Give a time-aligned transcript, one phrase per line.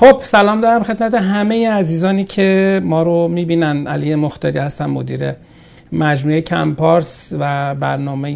[0.00, 3.86] خب سلام دارم خدمت همه عزیزانی که ما رو می‌بینن.
[3.86, 5.32] علی مختاری هستم مدیر
[5.92, 8.28] مجموعه کمپارس و برنامه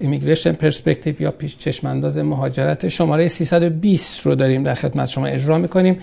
[0.00, 2.88] ایمیگریشن پرسپکتیو یا پیش چشمانداز مهاجرت.
[2.88, 5.98] شماره 320 رو داریم در خدمت شما اجرا می‌کنیم.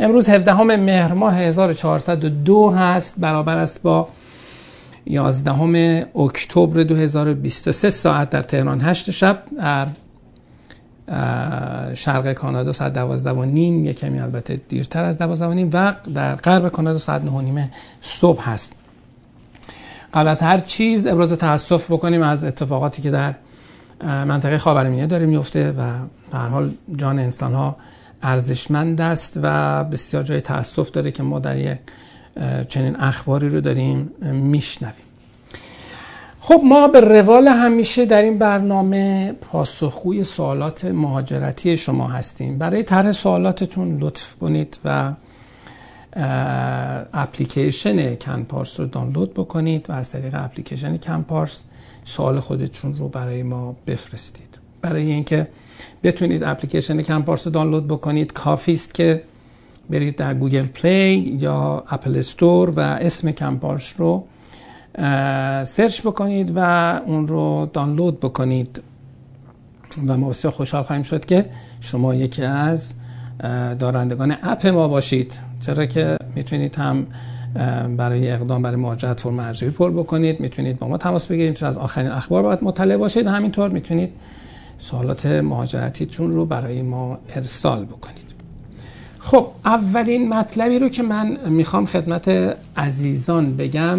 [0.00, 3.14] امروز 17 مهر ماه 1402 هست.
[3.18, 4.08] برابر است با
[5.06, 9.42] 11 اکتبر 2023 ساعت در تهران 8 شب.
[9.58, 9.86] در
[11.94, 15.94] شرق کانادا ساعت 12 و نیم یک کمی البته دیرتر از 12 و نیم و
[16.14, 18.72] در غرب کانادا ساعت 9 و نیم صبح هست.
[20.14, 23.34] قبل از هر چیز ابراز تاسف بکنیم از اتفاقاتی که در
[24.04, 25.92] منطقه خاورمیانه داره میفته و
[26.30, 27.76] به هر حال جان انسان ها
[28.22, 31.78] ارزشمند است و بسیار جای تاسف داره که ما در
[32.68, 35.07] چنین اخباری رو داریم میشنویم.
[36.48, 42.58] خب ما به روال همیشه در این برنامه پاسخگوی سوالات مهاجرتی شما هستیم.
[42.58, 45.12] برای طرح سوالاتتون لطف کنید و
[47.14, 51.64] اپلیکیشن Canpars رو دانلود بکنید و از طریق اپلیکیشن Canpars
[52.04, 54.58] سوال خودتون رو برای ما بفرستید.
[54.82, 55.48] برای اینکه
[56.02, 59.22] بتونید اپلیکیشن Canpars رو دانلود بکنید کافی است که
[59.90, 64.24] برید در Google Play یا Apple Store و اسم Canpars رو
[65.64, 66.60] search بکنید و
[67.06, 68.82] اون رو دانلود بکنید.
[70.06, 71.46] و ما بسیار خوشحال خواهیم شد که
[71.80, 72.94] شما یکی از
[73.78, 75.38] دارندگان اپ ما باشید.
[75.66, 77.06] چرا که می‌تونید هم
[77.96, 80.40] برای اقدام برای مهاجرت فرم ارزیابی پر بکنید.
[80.40, 81.64] می‌تونید با ما تماس بگیرید.
[81.64, 83.26] از آخرین اخبار باید مطلع باشید.
[83.26, 84.10] همینطور می‌تونید
[84.78, 88.28] سوالات مهاجرتیتون رو برای ما ارسال بکنید.
[89.18, 93.98] خب اولین مطلبی رو که من می‌خوام خدمت عزیزان بگم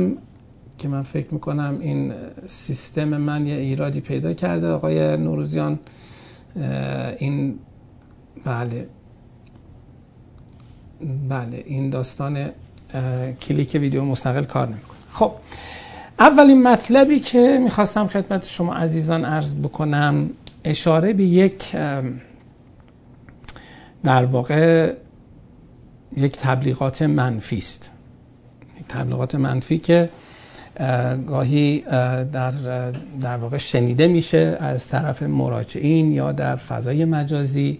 [0.80, 2.14] که من فکر می‌کنم این
[2.48, 4.68] سیستم من یه ایرادی پیدا کرده.
[4.68, 5.80] آقای نوروزیان
[7.18, 7.60] این
[8.46, 8.88] بله.
[11.30, 12.50] بله این داستان
[13.42, 15.00] کلیک ویدیو مستقل کار نمی‌کنه.
[15.12, 15.32] خب
[16.20, 20.30] اولین مطلبی که می‌خواستم خدمت شما عزیزان عرض بکنم
[20.64, 21.76] اشاره به یک
[24.04, 24.94] در واقع
[26.18, 27.92] یک تبلیغات منفی است.
[28.90, 30.10] تبلیغات منفی که
[31.28, 31.80] گاهی
[32.32, 32.52] در
[33.22, 37.80] در واقع شنیده میشه از طرف مراجعین یا در فضای مجازی.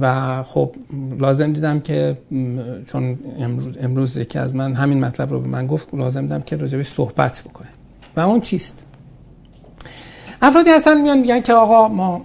[0.00, 0.74] و خب
[1.18, 2.18] لازم دیدم که
[2.86, 6.56] چون امروز, امروز یکی از من همین مطلب رو به من گفت لازم دیدم که
[6.56, 7.68] راجبش صحبت بکنه.
[8.16, 8.86] و اون چیست؟
[10.42, 12.24] افرادی هستن میان میگن که آقا ما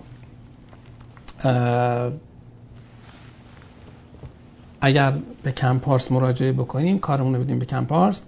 [4.82, 5.14] اگر
[5.44, 8.24] به کمپارس مراجعه بکنیم کارمون رو بدیم به کمپارس.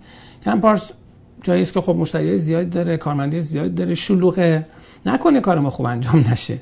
[0.45, 0.91] کمپارس
[1.45, 4.67] جایی است که خب مشتری زیادی داره کارمندی زیادی داره شلوغه.
[5.05, 6.59] نکنه کار ما خوب انجام نشه.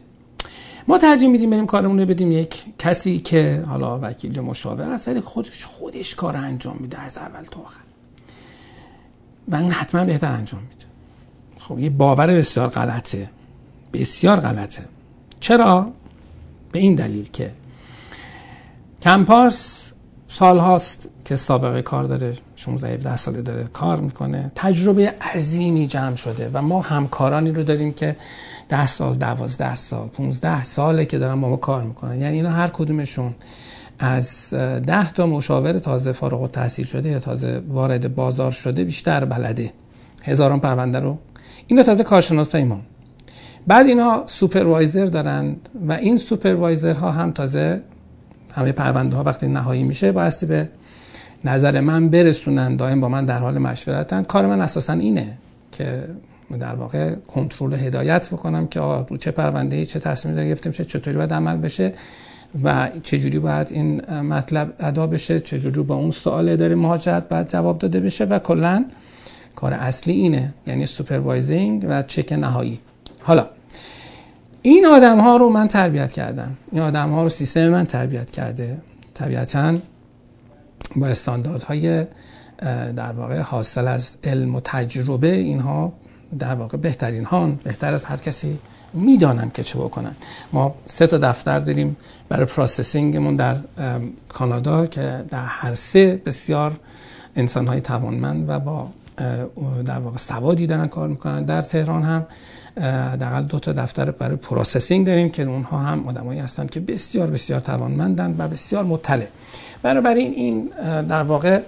[0.88, 5.08] ما ترجیح میدیم بریم کارمون رو بدیم یک کسی که حالا وکیل یا مشاور است
[5.08, 7.80] ولی خودش خودش کار انجام میده از اول تا آخر.
[9.48, 10.86] و این حتما بهتر انجام میده.
[11.60, 13.30] خب یه باور بسیار غلطه.
[13.94, 14.84] بسیار غلطه.
[15.40, 15.92] چرا؟
[16.72, 17.52] به این دلیل که
[19.02, 19.92] Canpars
[20.28, 22.34] سال هاست که سابقه کار داره.
[22.64, 24.52] 16 17 ساله داره کار می‌کنه.
[24.56, 28.16] تجربه عظیمی جمع شده و ما همکارانی رو داریم که
[28.70, 32.22] 10 سال 12 سال 15 ساله که دارن با ما کار می‌کنن.
[32.22, 33.36] یعنی اینا هر کدومشون
[34.00, 39.74] از 10 تا مشاور تازه فارغ التحصیل شده یا تازه وارد بازار شده بیشتر بلده.
[40.24, 41.18] هزاران پرونده رو.
[41.68, 42.80] اینا تازه کارشناسای ما.
[43.68, 47.82] بعد اینا supervisor دارند و این supervisor ها هم تازه
[48.56, 50.70] همه پرونده ها وقتی نهایی میشه بایستی به
[51.46, 54.24] نظر من برسونن دائم با من در حال مشورتن.
[54.24, 55.38] کار من اساسا اینه
[55.72, 56.04] که
[56.60, 61.18] در واقع کنترل هدایت بکنم که رو چه پرونده چه تصمیمی داره گرفته میشه چطوری
[61.18, 61.94] باید عمل بشه
[62.64, 67.30] و چه جوری باید این مطلب ادا بشه چه جوری با اون سوال داره مهاجرت
[67.30, 68.86] باید جواب داده بشه و کلا
[69.56, 72.80] کار اصلی اینه یعنی supervising و چک نهایی.
[73.20, 73.48] حالا
[74.62, 76.58] این آدم ها رو من تربیت کردم.
[76.72, 78.78] این آدم ها رو سیستم من تربیت کرده.
[79.14, 79.78] طبیعتا
[80.96, 82.06] با استانداردهای
[82.96, 85.94] در واقع حاصل از علم و تجربه اینها
[86.40, 88.60] در واقع بهترین هان بهتر از هر کسی
[88.94, 90.16] می‌دانن که چه بکنن
[90.54, 91.98] ما سه تا دفتر داریم
[92.30, 93.56] برای پروسسینگمون در
[94.30, 96.80] کانادا که در هر سه بسیار
[97.36, 98.88] انسان های توانمند و با
[99.86, 101.44] در واقع سوادی دارن کار می‌کنن.
[101.44, 102.26] در تهران هم
[103.16, 107.60] حداقل دو تا دفتر برای processing داریم که اونها هم آدمایی هستند که بسیار بسیار
[107.60, 109.28] توانمندن و بسیار مطلع.
[109.84, 110.70] بنابراین این
[111.08, 111.60] در واقع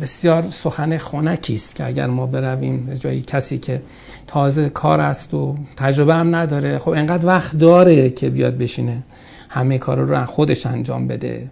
[0.00, 3.82] بسیار سخن خونکی است که اگر ما برویم جایی کسی که
[4.26, 9.02] تازه کار است و تجربه هم نداره خب انقدر وقت داره که بیاد بشینه
[9.48, 11.50] همه کار رو خودش انجام بده.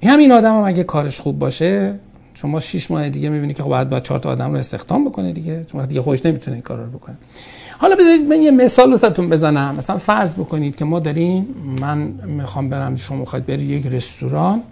[0.00, 1.94] این همین آدم هم اگه کارش خوب باشه
[2.34, 5.32] شما 6 ماه دیگه می‌بینی که خب باید با چهار تا آدم رو استخدام بکنه
[5.32, 7.16] دیگه چون دیگه خودش نمی‌تونه این کارا رو بکنه.
[7.78, 9.74] حالا بذارید من یه مثال واسهتون بزنم.
[9.74, 11.46] مثلا فرض بکنید که ما داریم
[11.80, 14.62] من می‌خوام برم شما می‌خواید برید یک رستوران.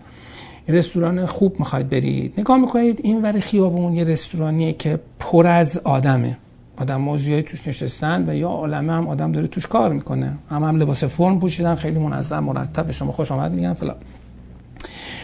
[0.68, 2.34] رستوران خوب می‌خواید برید.
[2.38, 6.38] نگاه می‌کنید این ور خیابون یه رستورانیه که پر از آدمه.
[6.76, 10.38] آدم موضوعی توش نشستن و یا عالمه هم آدم داره توش کار می‌کنه.
[10.50, 13.96] هم هم لباس فرم پوشیدن خیلی منظم مرتب شما خوش آمد میگن فلان.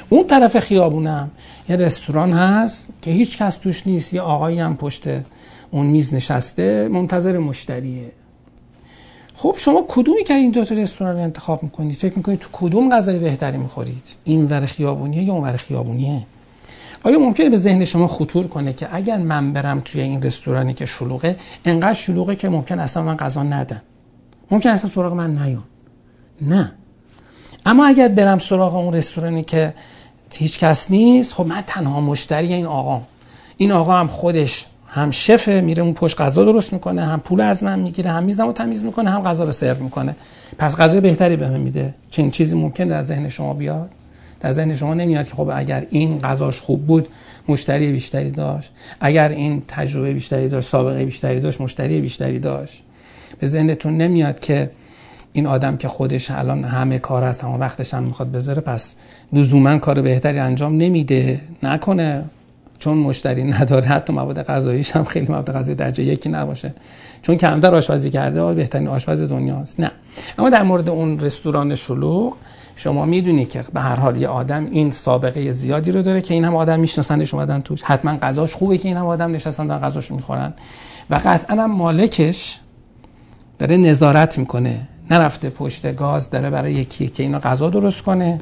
[0.09, 1.31] اون طرف خیابونم
[1.69, 4.15] یه رستوران هست که هیچ کس توش نیست.
[4.15, 5.05] یه آقایی هم پشت
[5.71, 8.13] اون میز نشسته منتظر مشتریه.
[9.35, 13.19] خب شما کدومی که این دو تا رستوران انتخاب می‌کنید فکر می‌کنید تو کدوم غذای
[13.19, 16.27] بهتری می‌خورید این ور خیابونیه یا اون ور خیابونیه؟
[17.05, 20.87] آیا ممکنه به ذهن شما خطور کنه که اگر من برم توی این رستورانی که
[20.87, 23.83] شلوغه انقدر شلوغه که ممکن اصلا من غذا ندم؟
[24.51, 25.65] ممکن اصلا سراغ من نیان.
[26.41, 26.73] نه.
[27.67, 29.75] اما اگر برم سراغ اون رستورانی که
[30.35, 33.03] هیچ کس نیست خب من تنها مشتری این آقا
[33.57, 37.65] این آقا هم خودش هم شفه میره اون پشت غذا درست می‌کنه هم پول از
[37.65, 40.17] من می‌گیره هم میزم و تمیز می‌کنه هم غذا رو سرو می‌کنه.
[40.59, 41.95] پس غذای بهتری به من میده.
[42.11, 43.91] چنین چیزی ممکن در ذهن شما بیاد؟
[44.41, 47.09] در ذهن شما نمیاد که خب اگر این غذاش خوب بود
[47.49, 48.73] مشتری بیشتری داشت.
[49.01, 52.83] اگر این تجربه بیشتری داشت سابقه بیشتری داشت مشتری بیشتری داشت.
[53.41, 54.71] به ذهنتون نمیاد که
[55.33, 58.95] این آدم که خودش الان همه کار هست اما وقتش هم می‌خواد بذاره پس
[59.33, 62.25] لزوما کار بهتری انجام نمیده نکنه.
[62.83, 66.75] چون مشتری نداره حتی مواد غذاییش هم خیلی مواد غذایی درجه یکی نباشه.
[67.23, 69.91] چون کمتر آشپزی کرده بهترین آشپز دنیاست نه.
[70.39, 72.37] اما در مورد اون رستوران شلوغ
[72.77, 76.45] شما می‌دونی که به هر حال یه آدم این سابقه زیادی رو داره که این
[76.45, 80.11] هم آدم میشناسنش اومدن توش حتما غذاش خوبه که این هم آدم نشستن دارن غذاش
[80.11, 80.55] می‌خورن.
[81.11, 82.61] و قطعا هم مالکش
[83.59, 84.89] داره نظارت می‌کنه.
[85.13, 88.41] نرفته پشت گاز داره برای یکی که اینا غذا درست کنه.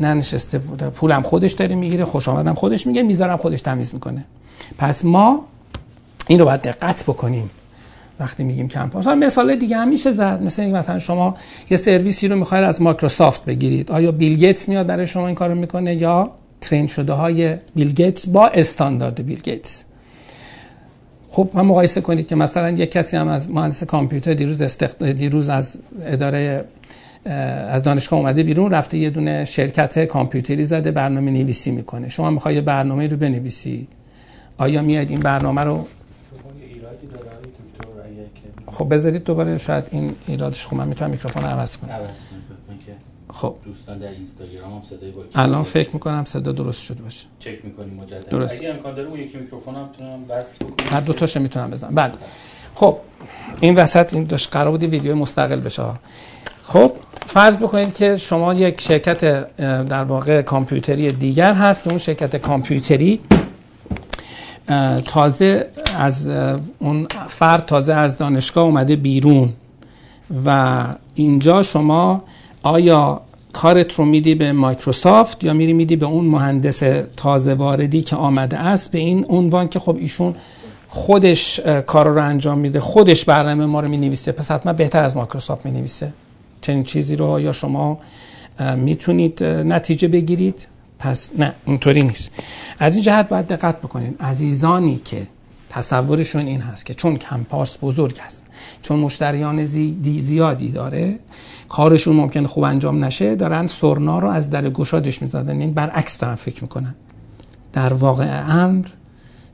[0.00, 0.58] نه نشسته
[0.94, 4.24] پولم خودش داره می‌گیره خوش آمدم خودش میگه میزارم خودش تمیز می‌کنه.
[4.78, 5.44] پس ما
[6.26, 7.50] این رو باید دقت بکنیم.
[8.20, 10.42] وقتی میگیم Compass مثال دیگه هم میشه زد.
[10.42, 11.34] مثل مثلا شما
[11.70, 13.90] یه سرویسی رو می‌خواید از مایکروسافت بگیرید.
[13.90, 16.30] آیا بیل گیتس میاد برای شما این کارو می‌کنه یا
[16.60, 19.84] train شده های بیل گیتس با استاندارد بیل گیتس؟
[21.32, 25.10] خب من مقایسه کنید که مثلا یک کسی هم از مهندس کامپیوتر دیروز استخد...
[25.10, 26.64] دیروز از اداره
[27.24, 32.08] از دانشگاه اومده بیرون رفته یه دونه شرکت کامپیوتری زده برنامه نویسی می‌کنه.
[32.08, 33.88] شما می‌خوای برنامه رو بنویسید
[34.58, 35.86] آیا میاد این برنامه رو؟
[38.66, 41.90] خب بذارید دوباره شاید این ایرادش خب من می‌تونم میکروفون عوض کنم.
[43.32, 43.54] خب.
[43.64, 47.26] دوستان در اینستاگرام هم صدای با الان فکر می‌کنم صدا درست شده باشه.
[47.38, 48.28] چک می‌کنیم مجدد.
[48.28, 48.54] درست.
[48.54, 50.86] اگه امکان داره اون یکی میکروفون هم می‌تونم بس بکنم.
[50.90, 51.94] هر دو تاشو می‌تونم بزنم.
[51.94, 52.16] بعد
[52.74, 52.96] خب
[53.60, 55.82] این وسط این داشت قرار بود ویدیو مستقل بشه.
[56.64, 56.92] خب
[57.26, 59.20] فرض بکنید که شما یک شرکت
[59.88, 63.20] در واقع کامپیوتری دیگر هست که اون شرکت کامپیوتری
[65.04, 65.68] تازه
[65.98, 66.28] از
[66.78, 69.52] اون فرد تازه از دانشگاه اومده بیرون
[70.46, 72.24] و اینجا شما
[72.62, 73.20] آیا
[73.52, 76.82] کارت رو میدی به مایکروسافت یا میری میدی به اون مهندس
[77.16, 80.34] تازه واردی که آمده است به این عنوان که خب ایشون
[80.88, 85.16] خودش کار رو انجام میده خودش برنامه ما رو می نویسه پس حتما بهتر از
[85.16, 86.12] مایکروسافت می نویسه
[86.60, 87.98] چنین چیزی رو یا شما
[88.76, 92.30] می‌تونید نتیجه بگیرید؟ پس نه اونطوری نیست.
[92.78, 94.16] از این جهت باید دقت بکنید.
[94.20, 95.26] عزیزانی که
[95.72, 98.46] تصورشون این هست که چون کمپاس بزرگ است
[98.82, 101.18] چون مشتریان زیادی داره
[101.68, 105.50] کارشون ممکن خوب انجام نشه دارن سرنا رو از در گشادش می‌زدن.
[105.50, 106.94] این یعنی برعکس دارن فکر می‌کنن.
[107.72, 108.86] در واقع امر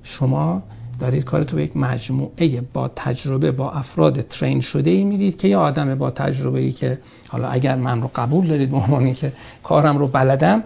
[0.03, 0.63] شما
[0.99, 5.57] دارید کارتو به یک مجموعه با تجربه با افراد ترین شده ای می‌دید که یه
[5.57, 6.99] آدم با تجربه ای که
[7.29, 9.33] حالا اگر من رو قبول دارید به که
[9.63, 10.63] کارم رو بلدم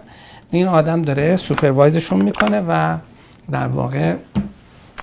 [0.51, 2.97] این آدم داره سوپروایزشون می‌کنه و
[3.51, 4.15] در واقع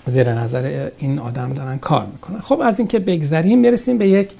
[0.07, 2.40] زیر نظر این آدم دارن کار می‌کنن.
[2.40, 4.30] خب از اینکه بگذریم برسیم به یک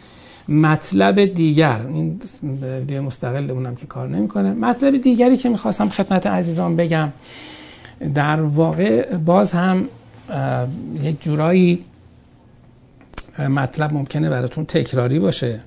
[0.49, 1.81] مطلب دیگر.
[1.89, 2.21] این
[2.63, 4.53] ویدیو مستقل اونم که کار نمی‌کنه.
[4.53, 7.09] مطلب دیگری که می‌خواستم خدمت عزیزان بگم
[8.15, 9.89] در واقع باز هم
[11.03, 11.85] یک جورایی
[13.39, 15.61] مطلب ممکنه براتون تکراری باشه.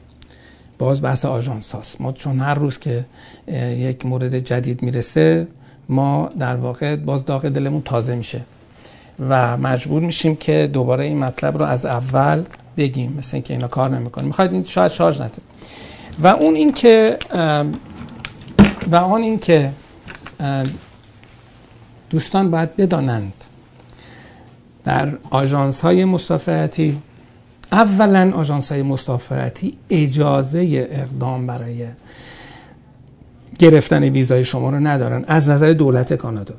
[0.77, 2.01] باز بحث آژانس هاست.
[2.01, 3.05] ما چون هر روز که
[3.77, 5.47] یک مورد جدید می‌رسه
[5.89, 8.41] ما در واقع باز داغ دلمون تازه میشه.
[9.19, 12.43] و مجبور میشیم که دوباره این مطلب رو از اول
[12.77, 15.41] بگیم مثل اینکه اینا کار نمی‌کنه می‌خواید این شاید شارژ نده.
[16.19, 17.17] و اون این که
[18.91, 19.71] و آن این که
[22.09, 23.33] دوستان باید بدانند
[24.83, 27.01] در آژانس های مسافرتی
[27.71, 31.85] اولا آژانس های مسافرتی اجازه اقدام برای
[33.59, 36.55] گرفتن ویزای شما رو ندارن از نظر دولت کانادا.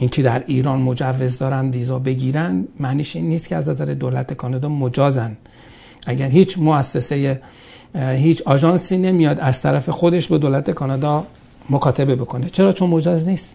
[0.00, 4.68] اینکه در ایران مجوز دارن ویزا بگیرن معنیش این نیست که از نظر دولت کانادا
[4.68, 5.36] مجازن.
[6.06, 7.40] اگر هیچ مؤسسه
[7.94, 11.26] هیچ آژانسی نمیاد از طرف خودش به دولت کانادا
[11.70, 12.50] مکاتبه بکنه.
[12.50, 13.54] چرا؟ چون مجاز نیست.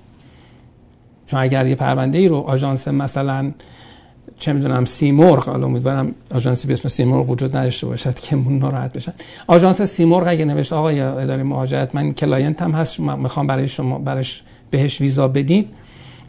[1.27, 3.51] چون اگر یه پرونده ای رو آژانس مثلا
[4.37, 8.93] چه می‌دونم سیمرغ حالا امیدوارم آژانسی به اسم سیمرغ وجود نداشته باشد که من ناراحت
[8.93, 9.13] بشن.
[9.47, 14.43] آژانس سیمرغ اگه نوشت آقای اداره مهاجرت من client م هست می‌خوام برای شما برش
[14.71, 15.65] بهش ویزا بدین.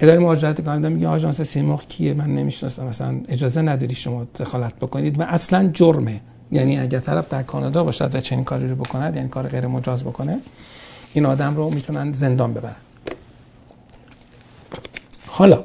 [0.00, 2.84] اداره مهاجرت کانادا میگه آژانس سیمرغ کیه؟ من نمی‌شناسم.
[2.84, 5.20] مثلا اجازه نداری شما دخالت بکنید.
[5.20, 6.20] و اصلا جرمه.
[6.52, 10.04] یعنی اگر طرف در کانادا باشد و چنین کاری رو بکند یعنی کار غیر مجاز
[10.04, 10.38] بکنه
[11.12, 12.76] این آدم رو می‌تونن زندان ببرن.
[15.26, 15.64] حالا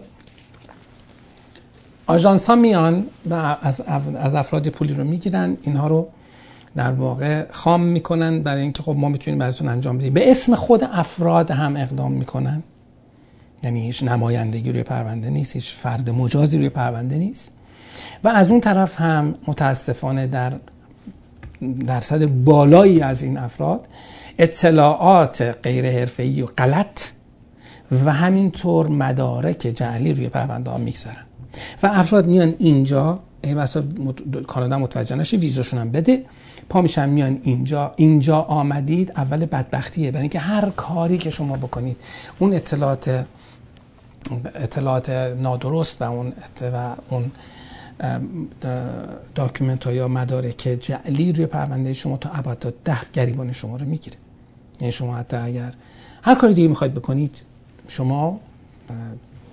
[2.07, 3.81] آژانس ها میان و از,
[4.15, 5.57] از افراد پولی رو می‌گیرن.
[5.61, 6.07] اینها رو
[6.75, 8.43] در واقع خام می‌کنن.
[8.43, 10.13] برای اینکه خب ما می‌تونیم براتون انجام بدیم.
[10.13, 12.63] به اسم خود افراد هم اقدام می‌کنن.
[13.63, 17.51] یعنی هیچ نمایندگی روی پرونده نیست هیچ فرد مجازی روی پرونده نیست.
[18.23, 20.53] و از اون طرف هم متاسفانه در
[21.87, 23.87] درصد بالایی از این افراد
[24.39, 27.01] اطلاعات غیر حرفه‌ای و غلط
[28.05, 31.25] و همینطور مدارک جعلی روی پرونده ها می‌گذارن.
[31.83, 33.83] و افراد میان اینجا ای بسا
[34.47, 36.23] کانادا متوجه نشه ویزاشون هم بده.
[36.69, 37.93] پا میشن میان اینجا.
[37.95, 40.11] اینجا آمدید اول بدبختیه.
[40.11, 41.97] برای اینکه هر کاری که شما بکنید
[42.39, 43.25] اون اطلاعات
[44.55, 47.31] اطلاعات نادرست و اون و اون
[49.35, 53.85] document ها یا مدارک جعلی روی پرونده شما تا ابد تا ده گریبان شما رو
[53.85, 54.17] می‌گیره.
[54.79, 55.73] یعنی شما حتی اگر
[56.21, 57.41] هر کاری دیگه می‌خواید بکنید
[57.87, 58.39] شما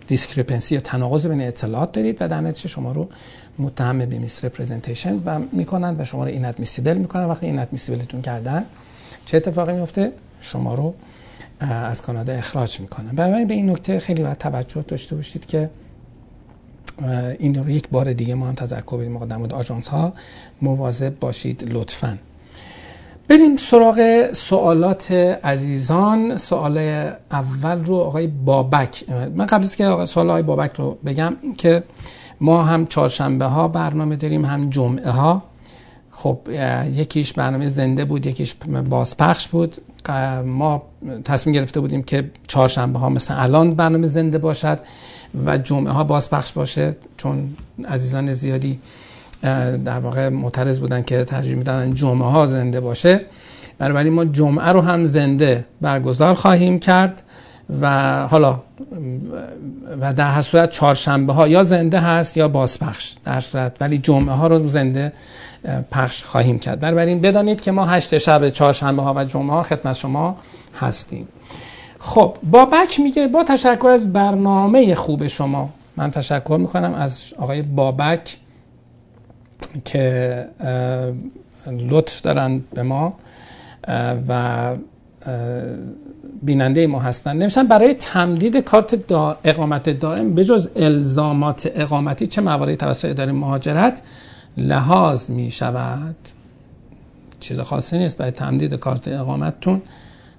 [0.06, 3.08] discrepancy یا تناقض بین اطلاعات دارید و در نتیجه شما رو
[3.58, 8.64] متهم به misrepresentation و می‌کنن و شما رو inadmissible می‌کنن وقتی inadmissible تون کردن
[9.26, 10.94] چه اتفاقی میفته شما رو
[11.60, 15.70] از کانادا اخراج می‌کنن برای به این نکته خیلی باید توجه داشته باشید که
[17.38, 20.12] این رو یک بار دیگه ما هم تذکر بدیم در مورد آژانس ها
[20.62, 22.18] مواظب باشید لطفاً.
[23.28, 25.12] بریم سراغ سوالات
[25.44, 26.36] عزیزان.
[26.36, 26.78] سوال
[27.30, 29.04] اول رو آقای بابک.
[29.34, 31.82] من قبل از که سوال آقای بابک رو بگم که
[32.40, 35.42] ما هم چهارشنبه ها برنامه داریم هم جمعه ها
[36.10, 36.38] خب
[36.92, 38.54] یکیش برنامه زنده بود یکیش
[38.90, 39.76] بازپخش بود.
[40.44, 40.82] ما
[41.24, 44.78] تصمیم گرفته بودیم که چهارشنبه ها مثل الان برنامه زنده باشد
[45.46, 47.56] و جمعه ها بازپخش باشه چون
[47.88, 48.78] عزیزان زیادی
[49.84, 53.20] در واقع معترض بودن که ترجیح میدن جمعه ها زنده باشه.
[53.78, 57.22] بنابراین ما جمعه رو هم زنده برگزار خواهیم کرد.
[57.80, 58.60] و حالا
[60.00, 64.34] و در هر صورت چهارشنبه ها یا زنده هست یا بازپخش در صورت ولی جمعه
[64.34, 65.12] ها رو زنده
[65.90, 66.80] پخش خواهیم کرد.
[66.80, 70.36] بنابراین بدانید که ما هشت شب چهارشنبه ها و جمعه ها خدمت شما
[70.80, 71.28] هستیم.
[71.98, 75.70] خب بابک میگه با تشکر از برنامه خوب شما.
[75.96, 78.36] من تشکر می‌کنم از آقای بابک
[79.84, 80.44] که
[81.66, 83.12] لطف دارن به ما
[84.28, 84.74] و
[86.42, 87.36] بیننده ما هستن.
[87.36, 94.02] نمیشن برای تمدید کارت دا اقامت دائم بجز الزامات اقامتی چه مواردی توسط اداره مهاجرت؟
[94.56, 96.16] لحاظ می شود
[97.40, 99.82] چیز خاصی نیست برای تمدید کارت اقامتتون.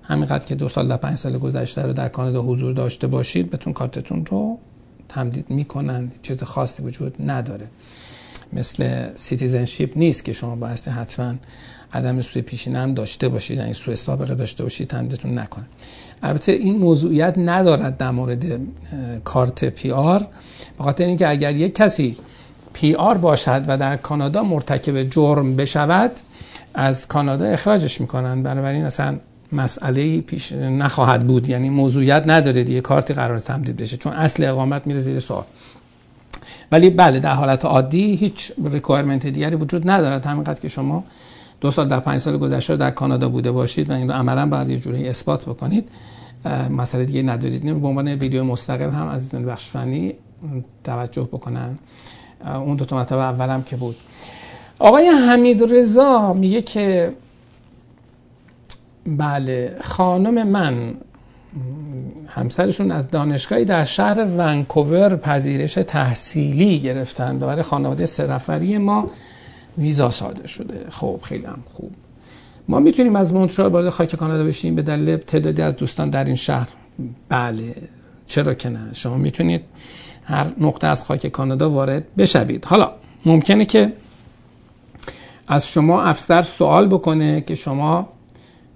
[0.03, 3.73] همینقدر که دو سال در پنج سال گذشته رو در کانادا حضور داشته باشید بهتون
[3.73, 4.59] کارتتون رو
[5.09, 7.67] تمدید می‌کنند چیز خاصی وجود نداره.
[8.53, 11.33] مثل citizenship نیست که شما بایستی حتما
[11.93, 13.57] عدم سوء پیشینه هم داشته باشید.
[13.57, 15.65] یعنی سوء سابقه داشته باشید تمدیدتون نکنه.
[16.23, 18.45] البته این موضوعیت ندارد در مورد
[19.23, 20.27] کارت PR.
[20.77, 22.17] به خاطر اینکه اگر یک کسی
[22.73, 26.11] PR باشد و در کانادا مرتکب جرم بشود
[26.73, 29.17] از کانادا اخراجش می‌کنن بنابراین اصلا
[29.51, 31.49] مسئله پیش نخواهد بود.
[31.49, 33.97] یعنی موضوعیت نداره دیگه کارتی قرار است تمدید بشه.
[33.97, 35.43] چون اصل اقامت میره زیر سوال.
[36.71, 40.25] ولی بله در حالت عادی هیچ requirement دیگری وجود ندارد.
[40.25, 41.03] همینقدر که شما
[41.61, 44.69] دو سال در پنج سال گذشته در کانادا بوده باشید و این رو عملا باید
[44.69, 45.89] یه جوری اثبات بکنید.
[46.69, 47.81] مسئله دیگه ندارید.
[47.81, 50.13] به عنوان ویدیو مستقل هم از بخش فنی
[50.83, 51.79] توجه بکنن.
[52.45, 53.95] اون دو تا مطلب اولم که بود.
[54.79, 57.13] آقای حمید رضا میگه که
[59.05, 60.93] بله خانم من
[62.27, 67.39] همسرشون از دانشگاهی در شهر ونکوور پذیرش تحصیلی گرفتن.
[67.39, 69.07] برای خانواده سه ما
[69.79, 70.85] ویزا صادر شده.
[70.89, 71.91] خب خیلی هم خوب.
[72.67, 74.75] ما می‌تونیم از مونترال وارد خاک کانادا بشیم.
[74.75, 76.67] به دلیل تعدادی از دوستان در این شهر.
[77.29, 77.75] بله.
[78.27, 78.93] چرا که نه.
[78.93, 79.61] شما می‌تونید
[80.23, 82.65] هر نقطه از خاک کانادا وارد بشوید.
[82.65, 82.91] حالا
[83.25, 83.93] ممکنه که
[85.47, 88.09] از شما افسر سوال بکنه که شما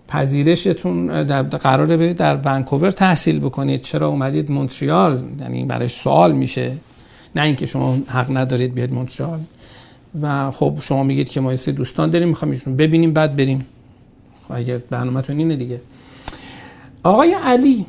[0.07, 3.81] پذیرشتون در قراره برید در ونکوور تحصیل بکنید.
[3.81, 6.77] چرا اومدید مونتریال؟ یعنی برای سوال میشه.
[7.35, 9.39] نه اینکه شما حق ندارید بیاد مونتریال.
[10.21, 13.65] و خب شما میگید که ما یه دوستان داریم می‌خوام ببینیم بعد بریم.
[14.47, 15.81] خب اگه برنامه‌تون اینه دیگه.
[17.03, 17.85] آقای علی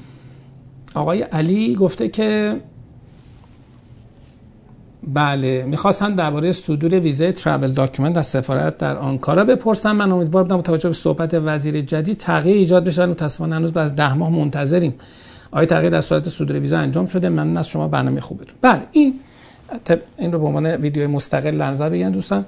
[0.95, 2.61] آقای علی گفته که
[5.07, 10.61] بله می‌خواستن درباره صدور ویزای travel document از سفارت در آنکارا بپرسم من امیدوار بودم
[10.61, 14.95] توجه به صحبت وزیر جدید تغییر ایجاد بشه متاسفانه هنوز از ده ماه منتظریم.
[15.50, 18.54] آیا تغییر در صورت صدور ویزا انجام شده؟ ممنون از شما برنامه خوبتون.
[18.61, 19.14] بله این
[20.18, 22.47] این رو به عنوان ویدیو مستقل نظر بگن دوستان.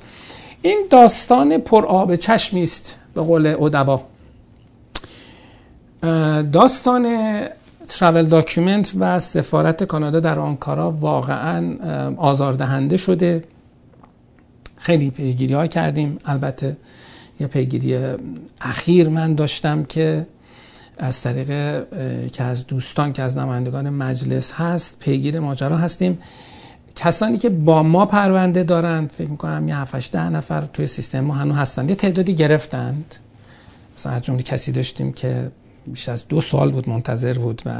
[0.62, 4.02] این داستان پر آب چشمی است به قول ادبا.
[6.52, 7.16] داستان
[7.88, 11.76] travel document و سفارت کانادا در آنکارا واقعا
[12.16, 13.44] آزاردهنده شده.
[14.76, 16.18] خیلی پیگیری ها کردیم.
[16.24, 16.76] البته
[17.40, 17.98] یه پیگیری
[18.60, 20.26] اخیر من داشتم که
[20.98, 21.48] از طریق
[22.30, 26.18] که از دوستان که از نمایندگان مجلس هست پیگیر ماجرا هستیم.
[26.96, 31.34] کسانی که با ما پرونده دارند فکر می‌کنم یه 7 ده نفر توی سیستم ما
[31.34, 33.14] هنوز هستند یه تعدادی گرفتند.
[33.96, 35.50] مثلا از جمله کسی داشتیم که
[35.86, 37.72] بیش از دو سال بود منتظر بود و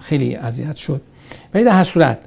[0.00, 1.02] خیلی اذیت شد.
[1.54, 2.18] ولی در هر صورت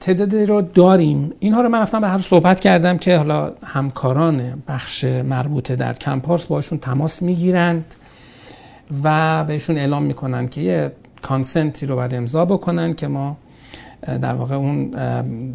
[0.00, 1.32] تعدادی رو داریم.
[1.38, 6.46] اینها رو من رفتم به هر صحبت کردم که حالا همکاران بخش مربوطه در کمپارس
[6.46, 7.94] باشون تماس می‌گیرند
[9.04, 13.36] و بهشون اعلام می‌کنن که یه کانسنتی رو باید امضا بکنن که ما
[14.06, 14.90] در واقع اون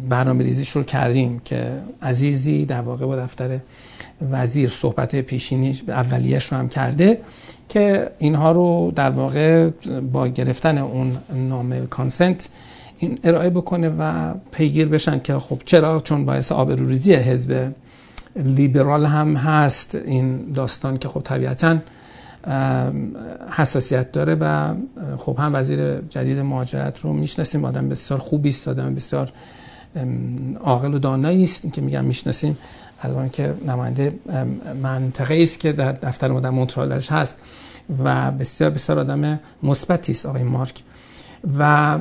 [0.08, 3.58] برنامه ریزیش رو کردیم که عزیزی در واقع با دفتر
[4.30, 7.20] وزیر صحبت پیشینیش اولیش رو هم کرده
[7.68, 9.70] که اینها رو در واقع
[10.12, 12.48] با گرفتن اون نام کانسنت
[12.98, 17.72] این ارائه بکنه و پیگیر بشن که خب چرا؟ چون باعث آبروریزی حزب
[18.36, 21.78] لیبرال هم هست این داستان که خب طبیعتا
[23.50, 24.74] حساسیت داره و
[25.16, 29.32] خب هم وزیر جدید مهاجرت رو می‌شناسیم آدم بسیار خوبی است آدم بسیار
[30.60, 31.64] عاقل و دانایی است.
[31.64, 32.58] این که میگم می‌شناسیم
[33.00, 34.18] از که نماینده
[34.82, 37.38] منطقه است که در دفتر در مونترال درش هست
[38.04, 40.82] و بسیار بسیار آدم مثبتی است آقای مارک.
[41.58, 41.98] و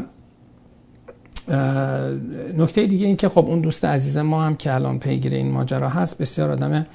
[2.57, 5.89] نکته دیگه این که خب اون دوست عزیز ما هم که الان پیگیر این ماجرا
[5.89, 6.85] هست بسیار آدم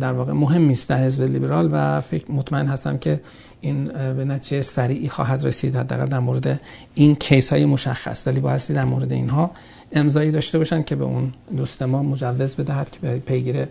[0.00, 3.20] در واقع مهم است در حزب لیبرال و فکر مطمئن هستم که
[3.60, 5.76] این به نتیجه سریعی خواهد رسید.
[5.76, 6.60] حداقل در مورد
[6.94, 8.26] این کیس های مشخص.
[8.26, 9.50] ولی بایستی در مورد اینها
[9.92, 13.66] امضایی داشته باشن که به اون دوست ما مجوز بدهد که پیگیر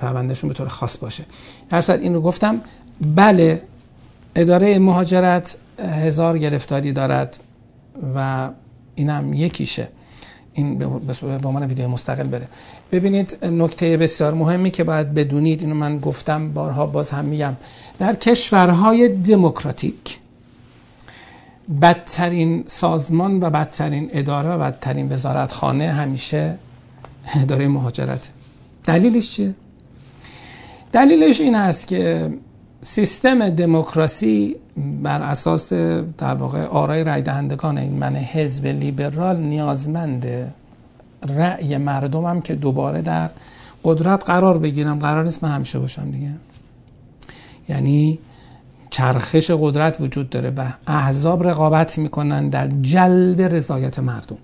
[0.00, 1.24] پروندهشون به طور خاص باشه.
[1.70, 2.60] در صورت این رو گفتم
[3.14, 3.62] بله
[4.34, 7.36] اداره مهاجرت هزار گرفتاری دارد
[8.14, 8.50] و
[8.94, 9.88] اینم یکیشه.
[10.58, 12.48] این به عنوان ویدیو مستقل بره.
[12.92, 17.56] ببینید نکته بسیار مهمی که باید بدونید اینو من گفتم بارها باز هم میگم.
[17.98, 20.18] در کشورهای دموکراتیک
[21.82, 26.58] بدترین سازمان و بدترین اداره و بدترین وزارتخانه همیشه
[27.42, 28.28] اداره مهاجرت.
[28.84, 29.54] دلیلش چیه؟
[30.92, 32.30] دلیلش این است که
[32.82, 34.56] سیستم دموکراسی
[35.02, 35.72] بر اساس
[36.18, 40.26] در واقع آرای رای دهندگان این من حزب لیبرال نیازمند
[41.36, 43.30] رأی مردمم که دوباره در
[43.84, 46.30] قدرت قرار بگیرم قرار نیست من همیشه باشم دیگه.
[47.68, 48.18] یعنی
[48.90, 54.36] چرخش قدرت وجود داره و احزاب رقابت می‌کنن در جلب رضایت مردم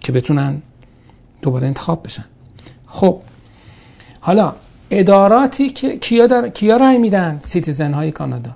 [0.00, 0.62] که بتونن
[1.42, 2.24] دوباره انتخاب بشن.
[2.86, 3.20] خب
[4.20, 4.54] حالا
[4.90, 6.48] اداراتی که کیا, در...
[6.48, 8.50] کیا رای میدن؟ citizen های کانادا.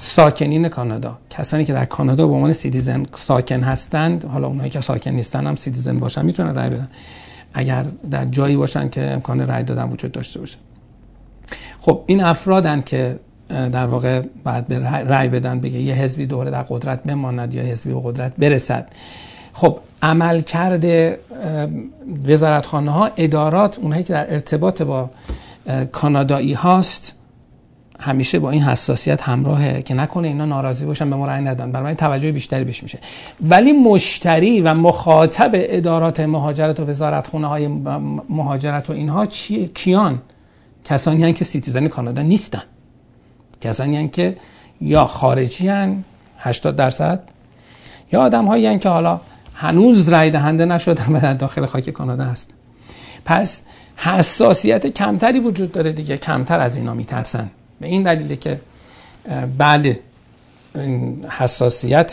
[0.00, 1.18] ساکنین کانادا.
[1.30, 5.56] کسانی که در کانادا به عنوان citizen ساکن هستند حالا اونایی که ساکن نیستن هم
[5.56, 6.88] citizen باشن می‌تونن رای بدن.
[7.54, 10.58] اگر در جایی باشن که امکان رای دادن وجود داشته باشه.
[11.78, 16.62] خب این افرادن که در واقع باید به رای بدن بگه یه حزبی دوره در
[16.62, 18.88] قدرت بماند یا حزبی به قدرت برسد.
[19.52, 21.18] خب عمل کرده
[22.26, 25.10] وزارتخانه ها ادارات اونهایی که در ارتباط با
[25.92, 27.14] کانادایی هاست
[27.98, 31.72] همیشه با این حساسیت همراهه که نکنه اینا ناراضی باشن به ما رأی ندن.
[31.72, 32.98] برای توجه بیشتری بهش میشه.
[33.40, 37.68] ولی مشتری و مخاطب ادارات مهاجرت و وزارتخونه های
[38.28, 40.22] مهاجرت و اینها چیه؟ کیان؟
[40.84, 42.62] کسانی هن که citizen کانادا نیستن.
[43.60, 44.36] کسانی هن که
[44.80, 46.04] یا خارجی هن
[46.38, 47.22] 80 درصد
[48.12, 49.20] یا آدم هایی که حالا
[49.54, 52.50] هنوز رای دهنده نشدن و در داخل خاک کانادا هست
[53.24, 53.62] پس
[53.96, 57.50] حساسیت کمتری وجود داره دیگه کمتر از اینا میترسن.
[57.80, 58.60] به این دلیله که
[59.58, 60.00] بله
[61.28, 62.12] حساسیت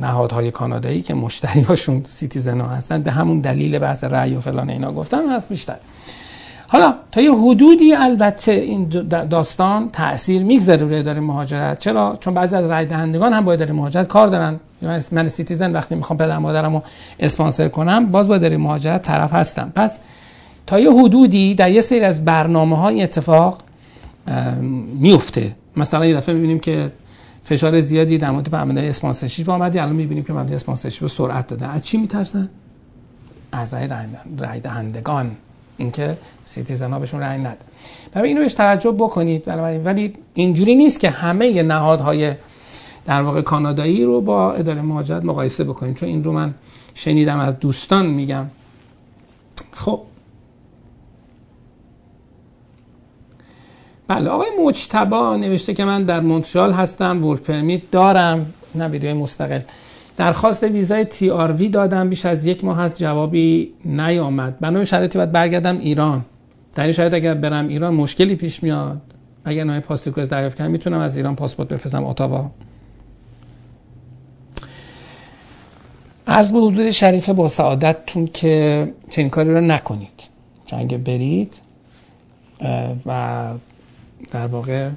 [0.00, 4.92] نهادهای کانادایی که مشتریاشون citizen ها هستن به همون دلیل بحث رأی و فلان اینا
[4.92, 5.76] گفتم هست بیشتر.
[6.68, 8.88] حالا تا یه حدودی البته این
[9.30, 11.78] داستان تاثیر می‌گذاره روی اداره مهاجرت.
[11.78, 14.60] چرا؟ چون بعضی از رای دهندگان هم با اداره مهاجرت کار دارن.
[15.12, 16.82] من citizen وقتی می‌خوام پدر مادرم رو
[17.20, 19.72] اسپانسر کنم باز با اداره مهاجرت طرف هستم.
[19.74, 19.98] پس
[20.66, 23.58] تا یه حدودی در یه سری از برنامه های اتفاق
[25.00, 25.56] میفته.
[25.76, 26.92] مثلا یه دفعه می‌بینیم که
[27.44, 29.82] فشار زیادی در مورد پرونده sponsorship آمده.
[29.82, 31.66] الان می‌بینیم که پرونده sponsorship رو سرعت داده.
[31.66, 32.48] از چی میترسن؟
[33.52, 33.74] از
[34.38, 35.30] رای دهندگان.
[35.76, 37.56] اینکه citizen ها بهشون رای نده
[38.12, 39.48] برای اینو بهش توجه بکنید.
[39.84, 42.34] ولی اینجوری نیست که همه نهادهای
[43.04, 45.96] در واقع کانادایی رو با اداره مهاجرت مقایسه بکنید.
[45.96, 46.54] چون این رو من
[46.94, 48.46] شنیدم از دوستان میگم.
[49.72, 50.00] خب
[54.08, 58.52] بله آقای مجتبا نوشته که من در مونترال هستم ورک پرمیت دارم.
[58.74, 59.60] نه ویدیو مستقل.
[60.16, 62.08] درخواست ویزای تی آر وی دادم.
[62.08, 64.58] بیش از یک ماه هست جوابی نیامد.
[64.60, 66.24] بنابراین شرایطی باید برگردم ایران.
[66.74, 69.00] در این شرایط اگر برم ایران مشکلی پیش میاد.
[69.44, 72.50] اگر نامه پاسپورت دریافت کنم می‌تونم از ایران پاسپورت بفرستم اتاوا.
[76.26, 80.22] عرض به حضور شریفه با سعادتتون که چنین کاری رو نکنید.
[80.66, 81.54] که اگه برید
[83.06, 83.44] و
[84.30, 84.90] در واقع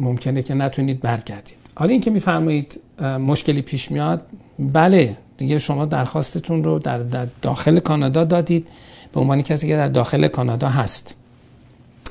[0.00, 1.56] ممکنه که نتونید برگردید.
[1.74, 4.26] حالا اینکه میفرمایید مشکلی پیش میاد
[4.58, 8.68] بله دیگه شما درخواستتون رو در, داخل کانادا دادید.
[9.12, 11.16] به عنوان کسی که در داخل کانادا هست.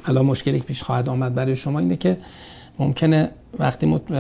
[0.05, 2.17] الان مشکلی پیش خواهد آمد برای شما اینه که
[2.79, 4.11] ممکنه وقتی مت...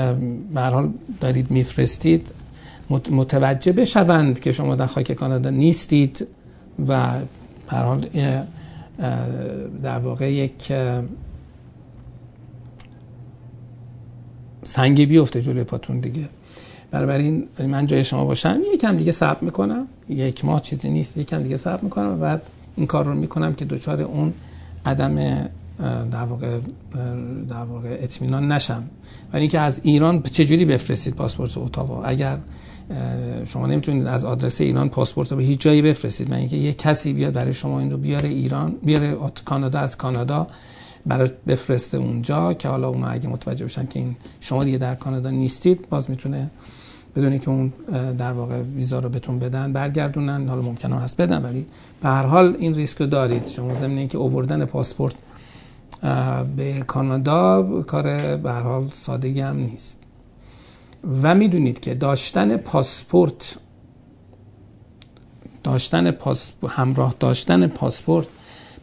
[0.55, 0.89] حال
[1.21, 2.31] دارید میفرستید
[2.89, 6.27] متوجه بشوند که شما در خاک کانادا نیستید
[6.87, 7.13] و
[7.69, 8.09] به حال
[9.83, 10.71] در واقع یک
[14.63, 16.29] سنگی بیفته جلوی پاتون دیگه.
[16.93, 19.87] این من جای شما باشم یکم دیگه صبر می‌کنم.
[20.09, 22.41] یک ماه چیزی نیست یکم دیگه صبر می‌کنم و بعد
[22.75, 24.33] این کار رو می‌کنم که دوچار اون
[24.85, 25.15] عدم
[26.11, 26.59] در واقع
[27.49, 28.83] در واقع اطمینان نشم.
[29.33, 32.37] ولی اینکه از ایران چجوری بفرستید پاسپورت اتاوا؟ اگر
[33.45, 36.29] شما نمی‌تونید از آدرس ایران پاسپورت رو به هیچ جایی بفرستید.
[36.29, 40.47] من اینکه یه کسی بیاد برای شما این رو بیاره ایران بیاره کانادا از کانادا
[41.05, 45.29] برای بفرسته اونجا که حالا اون اگه متوجه بشن که این شما دیگه در کانادا
[45.29, 46.49] نیستید باز می‌تونه
[47.15, 47.73] بدونی که اون
[48.17, 50.47] در واقع ویزا رو بهتون بدن برگردونن.
[50.47, 51.65] حالا ممکنه هست بدن ولی
[52.01, 53.47] به هر حال این ریسک رو دارید.
[53.47, 55.15] شما ضمن اینکه اووردن پاسپورت
[56.55, 59.98] به کانادا کار به هر حال سادگی هم نیست.
[61.23, 63.57] و می‌دونید که داشتن پاسپورت
[65.63, 68.27] داشتن پاس همراه داشتن پاسپورت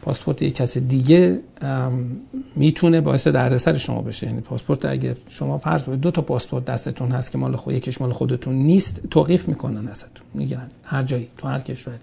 [0.01, 1.39] پاسپورت یک کس دیگه
[2.55, 4.27] می‌تونه باعث دردسر شما بشه.
[4.27, 8.01] یعنی پاسپورت اگه شما فرض کنید دو تا پاسپورت دستتون هست که مال خود یکیش
[8.01, 10.27] مال خودتون نیست توقیف می‌کنن ازتون.
[10.33, 11.97] می‌گیرن هر جایی تو هر کشوری.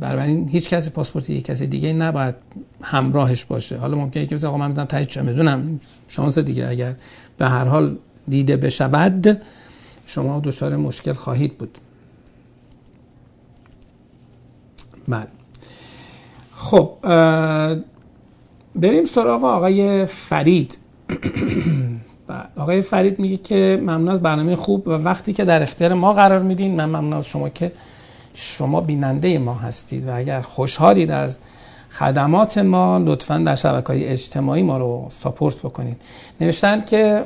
[0.00, 2.34] بنابراین هیچ کسی پاسپورت یک کسی دیگه نباید
[2.82, 3.76] همراهش باشه.
[3.76, 6.94] حالا ممکنه که آقا من بزنم تایید چه می‌دونم شانس دیگه اگر.
[7.38, 7.96] به هر حال
[8.28, 9.42] دیده بشود
[10.06, 11.78] شما دچار مشکل خواهید بود.
[15.08, 15.26] بله.
[16.54, 16.90] خب
[18.74, 20.78] بریم سراغ آقای فرید.
[22.26, 26.12] بله، آقای فرید میگه که ممنون از برنامه خوب و وقتی که در اختیار ما
[26.12, 27.72] قرار میدین من ممنون از شما که
[28.34, 31.38] شما بیننده ما هستید و اگر خوشحالید از
[31.90, 35.96] خدمات ما لطفا در شبکه های اجتماعی ما رو ساپورت بکنید.
[36.40, 37.24] نوشتن که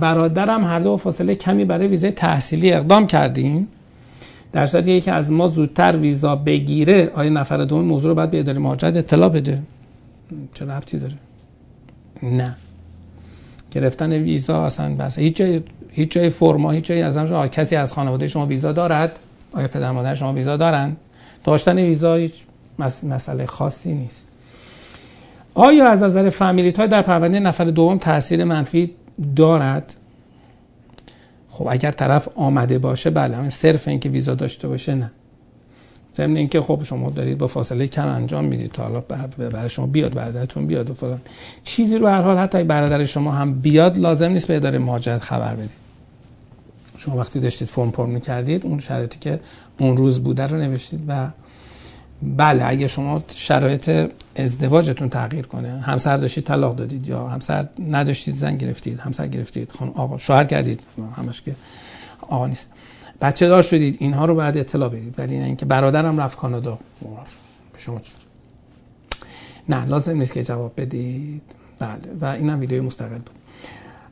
[0.00, 3.68] برادرم هر دو فاصله کمی برای ویزای تحصیلی اقدام کردیم.
[4.52, 8.38] در صورتی که از ما زودتر ویزا بگیره آیا نفر دوم موضوع رو باید به
[8.38, 9.62] اداره مهاجرت اطلاع بده؟
[10.54, 11.14] چه ربطی داره؟
[12.22, 12.56] نه.
[13.70, 15.18] گرفتن ویزا اصلا بس.
[15.18, 19.18] هیچ جای هیچ جای فرما هیچ جای از شما کسی از خانواده شما ویزا دارد؟
[19.52, 20.96] آیا پدر مادر شما ویزا دارن؟
[21.44, 22.44] داشتن ویزا هیچ
[22.78, 24.26] مسئله خاصی نیست.
[25.54, 28.90] آیا از نظر فامیلیت های در پرونده نفر دوم تاثیر منفی
[29.36, 29.94] دارد؟
[31.48, 35.10] خب اگر طرف آمده باشه بله همین صرف اینکه ویزا داشته باشه نه.
[36.14, 39.00] ضمن اینکه خب شما دارید با فاصله کم انجام می‌دید تا حالا
[39.38, 41.20] برای شما بیاد برادرتون بیاد و فلان.
[41.64, 45.54] چیزی رو هر حال حتی برادر شما هم بیاد لازم نیست به اداره مهاجرت خبر
[45.54, 45.86] بدید.
[46.96, 49.40] شما وقتی داشتید فرم پر می‌کردید اون شرایطی که
[49.78, 51.28] اون روز بوده رو نوشتید و
[52.22, 58.56] بله اگه شما شرایط ازدواجتون تغییر کنه همسر داشتید طلاق دادید یا همسر نداشتید زن
[58.56, 60.80] گرفتید همسر گرفتید خانم آقا شوهر کردید
[61.16, 61.54] همش که
[62.20, 62.70] آقا نیست.
[63.20, 65.18] بچه دار شدید اینها رو بعد اطلاع بدید.
[65.18, 66.78] ولی اینکه برادرم رفت کانادا.
[67.72, 68.00] به شما
[69.68, 71.42] نه لازم نیست که جواب بدید.
[71.78, 73.30] بله و اینم ویدیو مستقل بود.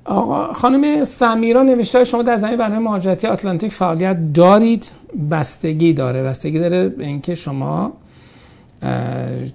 [0.04, 4.90] آقا خانم سمیرا نوشته شما در زمین برنامه مهاجرتی آتلانتیک فعالیت دارید؟
[5.30, 6.22] بستگی داره.
[6.22, 7.92] بستگی داره به اینکه شما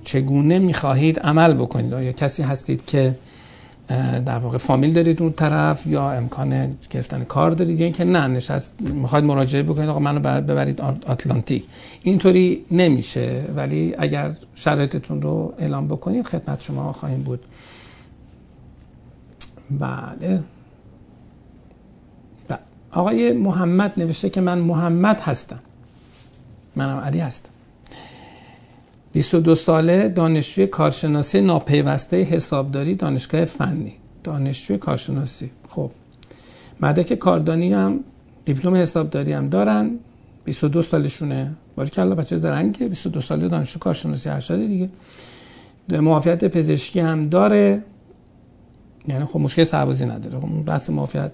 [0.03, 1.91] چگونه می‌خواهید عمل بکنید.
[1.91, 3.15] یا کسی هستید که
[4.25, 8.75] در واقع فامیل دارید اون طرف یا امکان گرفتن کار دارید؟ یا اینکه نه نشست
[8.79, 11.65] می‌خواید مراجعه بکنید آقا منو ببرید آتلانتیک.
[12.03, 13.43] اینطوری نمیشه.
[13.55, 17.39] ولی اگر شرایطتون رو اعلام بکنید خدمت شما خواهیم بود.
[19.71, 20.43] بله.
[22.91, 25.59] آقای محمد نوشته که من محمد هستم.
[26.75, 27.49] منم علی هستم.
[29.13, 33.93] 22 ساله دانشجوی کارشناسی ناپیوسته حسابداری دانشگاه فنی.
[34.23, 35.51] دانشجوی کارشناسی.
[35.67, 35.91] خب.
[36.79, 37.99] مدرک کاردانی هم
[38.45, 39.91] دیپلم حسابداری هم دارن.
[40.45, 41.51] 22 سالشونه.
[41.75, 42.87] باری که بچه زرنگه.
[42.87, 44.89] 22 ساله دانشجو کارشناسی ارشد دیگه.
[45.89, 47.83] معافیت پزشکی هم داره.
[49.09, 50.39] یعنی خب مشکل سربازی نداره.
[50.39, 51.31] خب بحث معافیت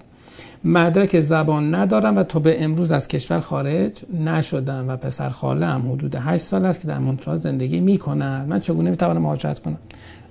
[0.63, 3.91] مدرک زبان ندارم و تا به امروز از کشور خارج
[4.25, 8.47] نشدم و پسر خاله هم حدود 8 سال است که در مونترال زندگی می کند
[8.47, 9.77] من چگونه می توانم مهاجرت کنم؟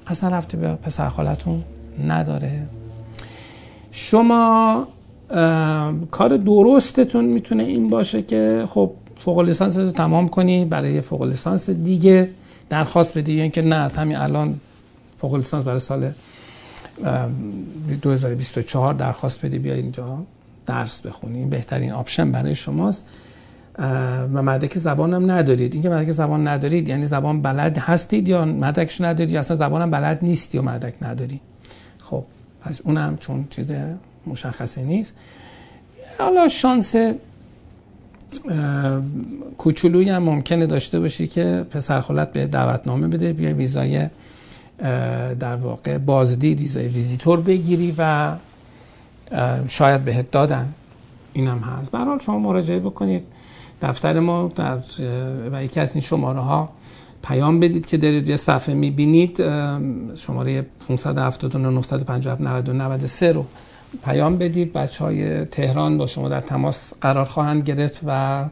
[0.07, 1.65] اصلا رفته به پسر خالتون
[2.07, 2.63] نداره.
[3.91, 4.87] شما
[6.11, 11.71] کار درستتون می‌تونه این باشه که خب فوق لیسانس رو تمام کنی برای فوق لیسانس
[11.71, 12.29] دیگه.
[12.69, 14.61] درخواست بدی اینکه نه از همین الان
[15.17, 16.11] فوق لیسانس برای سال
[18.03, 20.19] 2024 درخواست بدی بیا اینجا
[20.67, 21.45] درس بخونی.
[21.47, 23.05] بهترین option برای شماست.
[24.35, 25.73] و مدرک زبان هم ندارید.
[25.73, 29.91] اینکه مدرک زبان ندارید یعنی زبان بلد هستید یا مدرکش ندارید یا اصلا زبان هم
[29.91, 31.41] بلد نیستی و مدرک نداری.
[31.99, 32.25] خب
[32.63, 33.73] پس اونم چون چیز
[34.27, 35.15] مشخصی نیست.
[36.19, 36.95] حالا شانس
[39.59, 44.09] کوچولویی هم ممکنه داشته باشی که پسر خالت به دعوتنامه بده بیا ویزای
[45.41, 48.33] در واقع بازدید ویزای ویزیتور بگیری و
[49.69, 50.75] شاید بهت دادن.
[51.33, 51.91] اینم هست.
[51.91, 53.23] برحال شما مراجعه بکنید.
[53.83, 54.79] دفتر ما در
[55.53, 56.69] و یکی از این شماره ها
[57.23, 59.37] پیام بدید که دارید یه صفحه می‌بینید.
[60.15, 63.47] شماره 579 957 92 رو
[64.05, 64.73] پیام بدید.
[64.73, 68.45] بچه های تهران با شما در تماس قرار خواهند گرفت و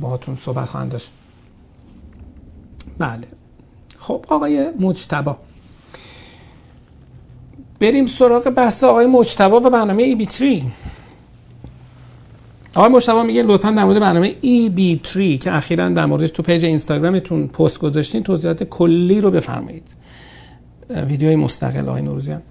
[0.00, 1.12] باهاتون صحبت خواهند داشت.
[2.98, 3.26] بله.
[4.06, 5.36] خب آقای مجتبا
[7.80, 10.64] بریم سراغ بحث آقای مجتبا و برنامه ای بی تری
[12.74, 16.42] آقای مجتبا میگه لطفا در مورد برنامه ای بی تری که اخیرا در موردش تو
[16.42, 19.94] page اینستاگرامتون پست گذاشتین توضیحات کلی رو بفرمایید.
[20.90, 22.42] ویدیوی مستقل آقای نوروزیان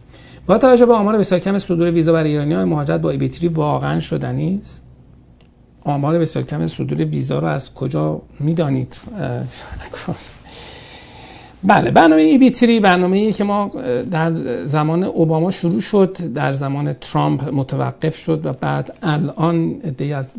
[0.48, 3.30] با توجه به آمار بسیار کم صدور ویزا برای ایرانی های مهاجرت با ای بی
[3.30, 4.84] تری واقعا شدنی است
[5.84, 8.98] آمار بسیار کم صدور ویزا رو از کجا می‌دانید؟
[11.68, 13.72] بله برنامه ای بی تری برنامه ای که ما
[14.12, 20.34] در زمان اوباما شروع شد در زمان ترامپ متوقف شد و بعد الان عده‌ای از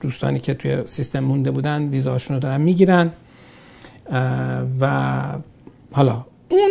[0.00, 3.10] دوستانی که توی سیستم مونده بودن ویزاشون رو دارن می‌گیرن.
[4.80, 5.22] و
[5.92, 6.70] حالا اون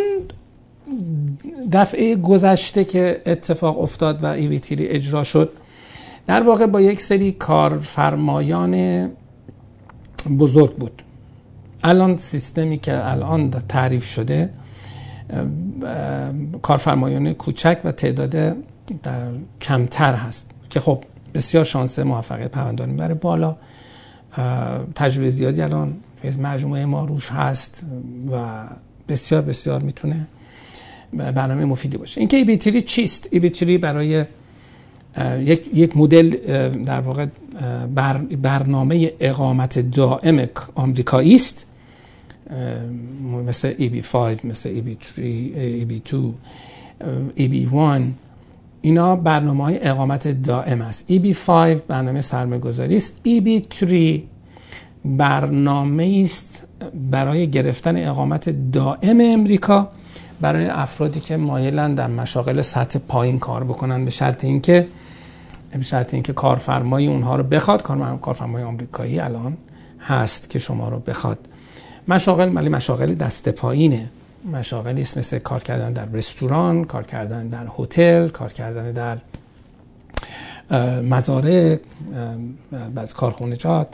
[1.72, 5.52] دفعه گذشته که اتفاق افتاد و ای بی اجرا شد
[6.26, 9.08] در واقع با یک سری کارفرمایان
[10.38, 11.02] بزرگ بود.
[11.84, 14.50] الان سیستمی که الان تعریف شده
[16.62, 18.30] کارفرمایان کوچک و تعداد
[19.02, 19.28] در
[19.60, 23.56] کمتر هست که خب بسیار شانس موفقیت پروندانی برای بالا
[24.94, 25.94] تجربه زیادی الان
[26.40, 27.84] مجموعه ما روش هست
[28.32, 28.64] و
[29.08, 30.26] بسیار بسیار می‌تونه
[31.12, 32.20] برنامه مفیدی باشه.
[32.20, 34.24] اینکه ای بیتری چیست؟ ای بیتری برای
[35.38, 36.30] یک, یک مدل
[36.84, 37.26] در واقع
[38.42, 41.66] برنامه اقامت دائم آمریکایی است
[43.46, 45.20] مثل EB5 مثل EB3
[45.82, 46.16] EB2
[47.38, 48.02] EB1
[48.82, 51.06] اینا برنامه های اقامت دائم است.
[51.08, 51.48] EB5
[51.88, 53.94] برنامه سرمایه گذاری است EB3
[55.04, 56.62] برنامه است
[57.10, 59.88] برای گرفتن اقامت دائم امریکا
[60.40, 64.88] برای افرادی که مایلن در مشاغل سطح پایین کار بکنن به شرط اینکه
[65.72, 67.82] به شرط اینکه کارفرمای اونها رو بخواد.
[68.20, 69.56] کارفرمای آمریکایی الان
[70.00, 71.48] هست که شما رو بخواد.
[72.08, 74.10] مشاغل ولی مشاغل دست پایینه.
[74.52, 79.18] مشاغلی است مثل کار کردن در رستوران کار کردن در هتل کار کردن در
[81.02, 81.78] مزارع
[82.94, 83.88] بعض کارخونجات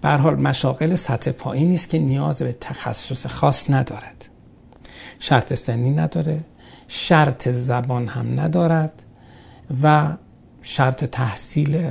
[0.00, 4.28] به حال مشاغل سطح پایینی است که نیاز به تخصص خاص ندارد.
[5.18, 6.40] شرط سنی نداره
[6.88, 9.02] شرط زبان هم ندارد
[9.82, 10.12] و
[10.62, 11.82] شرط تحصیل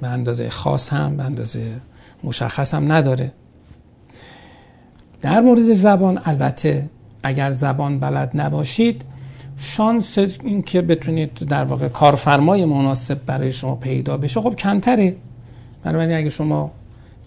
[0.00, 1.80] به اندازه خاص هم به اندازه
[2.24, 3.32] مشخص هم نداره.
[5.22, 6.88] در مورد زبان البته
[7.22, 9.04] اگر زبان بلد نباشید
[9.58, 15.16] شانس این که بتونید در واقع کارفرمای مناسب برای شما پیدا بشه خب کمتره.
[15.84, 16.70] بنابراین اگه شما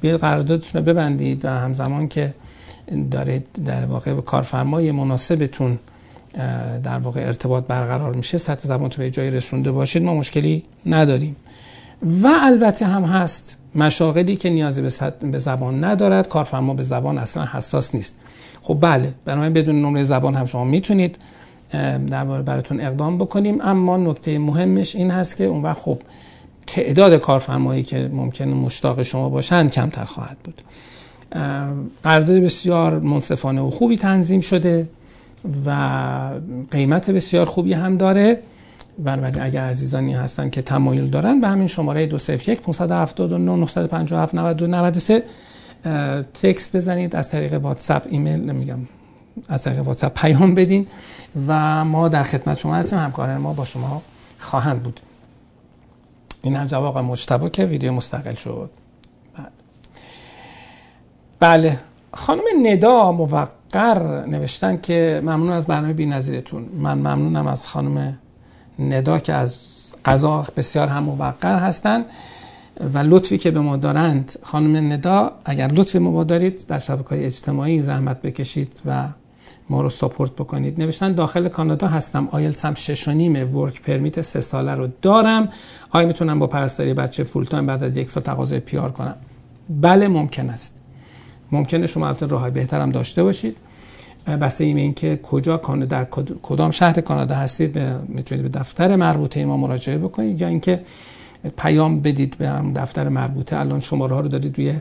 [0.02, 2.34] بیاید قراردادتون رو ببندید و همزمان که
[3.12, 5.80] دارید در واقع کارفرمای مناسبتون
[6.84, 11.36] در واقع ارتباط برقرار میشه سطح زبان تو به جای رسونده باشید ما مشکلی نداریم.
[12.02, 14.82] و البته هم هست مشاغلی که نیازی
[15.32, 18.16] به زبان ندارد کارفرما به زبان اصلا حساس نیست.
[18.62, 21.18] خب بله بنابراین بدون نمره زبان هم شما می‌تونید
[22.46, 23.62] براتون اقدام بکنیم.
[23.62, 26.00] اما نکته مهمش این هست که اون وقت خب
[26.68, 30.62] تعداد کارفرمایی که ممکنه مشتاق شما باشن کمتر خواهد بود.
[32.04, 34.88] قرارداد بسیار منصفانه و خوبی تنظیم شده
[35.66, 35.80] و
[36.72, 38.40] قیمت بسیار خوبی هم داره.
[39.00, 45.24] بنابراین اگر عزیزانی هستن که تمایل دارن به همین شماره 201 579 957 92 93
[46.34, 47.16] تکست بزنید.
[47.16, 48.80] از طریق واتساپ ایمیل نمیگم
[49.50, 50.88] از طریق واتساپ پیام بدین
[51.48, 53.00] و ما در خدمت شما هستیم.
[53.00, 54.02] همکاران ما با شما
[54.40, 55.00] خواهند بود.
[56.42, 58.70] این هم جواب مجتبا که ویدیو مستقل شد.
[59.36, 59.50] بله,
[61.40, 61.80] بله.
[62.14, 68.18] خانم ندا موقر نوشتن که ممنون از برنامه بی نظیرتون من ممنونم از خانم
[68.80, 69.58] ندا که از
[70.06, 72.06] قضا بسیار هم موقر هستند
[72.94, 77.82] و لطفی که به ما دارند خانم ندا اگر لطفی ما دارید در شبکه اجتماعی
[77.82, 79.08] زحمت بکشید و
[79.70, 80.82] ما رو support بکنید.
[80.82, 82.28] نوشتن داخل کانادا هستم.
[82.32, 85.50] آیل سم شش و نیم work permit سه ساله رو دارم.
[85.90, 89.16] آیا می‌تونم با پرستاری بچه full time بعد از یک سال تقاضای PR کنم.
[89.70, 90.82] بله ممکن است.
[91.52, 93.58] ممکنه شما البته راه بهترم داشته باشید.
[94.28, 96.06] بسته این اینکه کجا کانادا در
[96.42, 100.82] کدام شهر کانادا هستید می‌تونید به دفتر مربوطه ما مراجعه بکنید یا اینکه
[101.58, 103.60] پیام بدید به هم دفتر مربوطه.
[103.60, 104.74] الان شماره ها رو دارید روی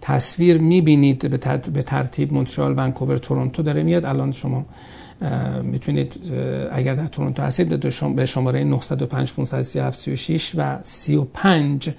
[0.00, 1.30] تصویر می‌بینید
[1.72, 4.04] به ترتیب مونترال ونکوور تورنتو داره میاد.
[4.04, 4.66] الان شما
[5.62, 6.20] می‌تونید
[6.72, 7.80] اگر در تورنتو هستید
[8.16, 11.90] به شماره 905 537 36 و 35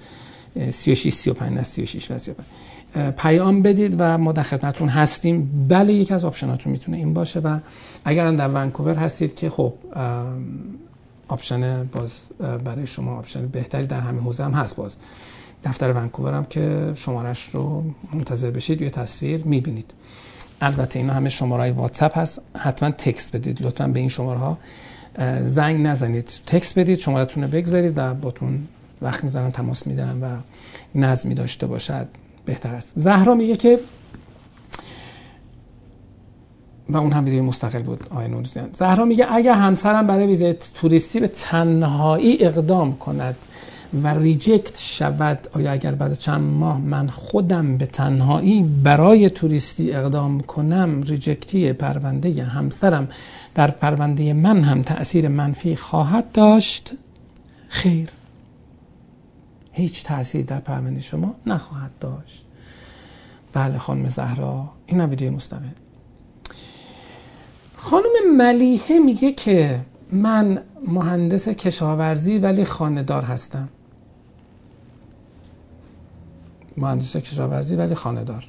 [0.70, 2.36] 36 35 نه 36 و 35
[3.16, 5.66] پیام بدید و ما در خدمتتون هستیم.
[5.68, 7.58] بله یکی از option اتون می‌تونه این باشه و
[8.04, 9.72] اگر در ونکوور هستید که خب
[11.28, 12.22] option باز
[12.64, 14.96] برای شما option بهتری در همین حوزه هم هست باز.
[15.64, 19.90] دفتر ونکوور هم که شمارش رو منتظر بشید یه تصویر می‌بینید.
[20.60, 22.40] البته اینا همه شماره های واتساپ هست.
[22.56, 23.62] حتما text بدید.
[23.62, 24.58] لطفا به این شماره ها
[25.46, 26.30] زنگ نزنید.
[26.46, 28.68] text بدید شمارتون رو بگذارید و باهاتون
[29.02, 30.36] وقت می‌زنن تماس میدن و
[30.98, 32.08] نظمی داشته باشد.
[32.48, 32.92] بهتر است.
[32.96, 33.78] زهرا میگه که
[36.88, 41.20] و اون هم ویدیو مستقل بود آقای نوروزیان زهرا میگه اگر همسرم برای ویزای توریستی
[41.20, 43.36] به تنهایی اقدام کند
[44.02, 50.40] و reject شود آیا اگر بعد چند ماه من خودم به تنهایی برای توریستی اقدام
[50.40, 53.08] کنم reject ی پرونده همسرم
[53.54, 56.92] در پرونده من هم تأثیر منفی خواهد داشت؟
[57.68, 58.08] خیر.
[59.78, 62.44] هیچ تأثیر در پرونده شما نخواهد داشت.
[63.52, 65.68] بله خانم زهرا این هم ویدیو مستقل
[67.76, 69.80] خانم ملیحه میگه که
[70.12, 73.68] من مهندس کشاورزی ولی خاندار هستم.
[76.76, 78.44] مهندس کشاورزی ولی خاندار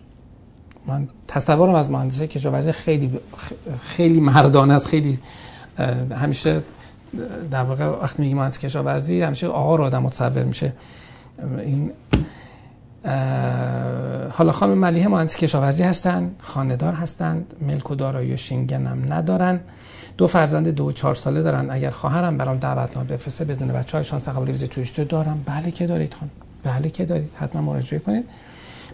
[0.87, 3.19] من تصورم از مهندس کشاورزی خیلی
[3.81, 5.19] خیلی مردانه است خیلی
[6.11, 6.61] همیشه
[7.51, 10.73] در واقع وقتی میگی مهندس کشاورزی همیشه آقا رو آدم متصور میشه.
[11.65, 11.91] این
[14.31, 19.59] حالا خانم ملیحه مهندس کشاورزی هستن خاندار هستند ملک و دارایی و شینگن هم ندارن.
[20.17, 21.69] دو فرزند دو و چهار ساله دارن.
[21.69, 25.43] اگر خواهرم برام دعوتنامه بفرسته بدون بچه های شانس قبول ویزا توریستی دارم.
[25.45, 26.29] بله که دارید خان
[26.63, 27.29] بله که دارید.
[27.35, 28.25] حتما مراجعه کنید.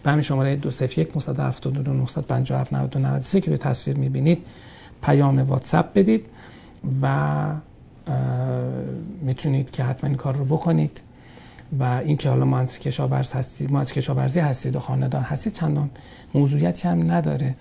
[0.03, 4.45] به همین شماره 201 972 957 92 93 که روی تصویر می‌بینید
[5.01, 6.25] پیام واتساپ بدید
[7.01, 7.45] و
[9.21, 11.01] می‌تونید که حتما این کار رو بکنید.
[11.79, 15.89] و اینکه حالا مهندس کشاورز هستید مهندس کشاورزی هستید و خانه‌دار هستید چندان
[16.33, 17.55] موضوعیتی هم نداره.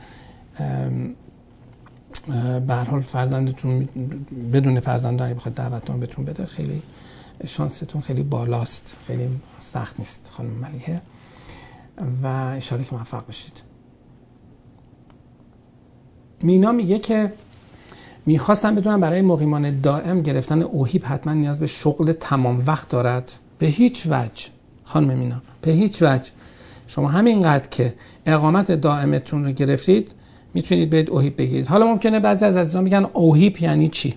[2.67, 3.89] به حال فرزندتون
[4.53, 6.83] بدون فرزند اگه بخواد دعوتتون بهتون بده خیلی
[7.47, 9.29] شانستون خیلی بالاست خیلی
[9.61, 11.01] سخت نیست خانم ملیحه.
[12.23, 13.63] و اشاره که موفق بشید.
[16.43, 17.33] مینا میگه که
[18.27, 23.33] می‌خواستم بدونم برای مقیمان دائم گرفتن اوهیب حتما نیاز به شغل تمام وقت دارد.
[23.65, 24.47] به هیچ وجه
[24.85, 26.31] خانم مینا به هیچ وجه.
[26.87, 27.95] شما همینقدر که
[28.27, 30.13] اقامت دائمتون رو گرفتید
[30.55, 31.67] می‌تونید برید اوهیپ بگیرید.
[31.67, 34.15] حالا ممکنه بعضی از عزیزان میگن اوهیپ یعنی چی؟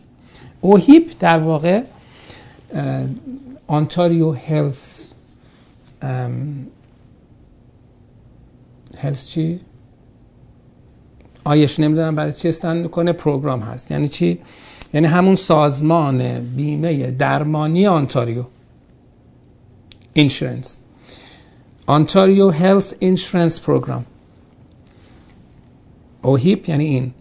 [0.61, 1.81] اوهیپ در واقع
[3.67, 5.13] آنتاریو هلس
[8.97, 9.59] هلس چی؟
[11.43, 13.91] آیش نمی‌دونم برای چی استند کنه پروگرام هست.
[13.91, 14.39] یعنی چی؟
[14.93, 18.43] یعنی همون سازمان بیمه درمانی آنتاریو.
[20.17, 20.81] اینشورنس
[21.87, 24.05] آنتاریو هلث اینشورنس پروگرام
[26.21, 27.11] اوهیپ یعنی این.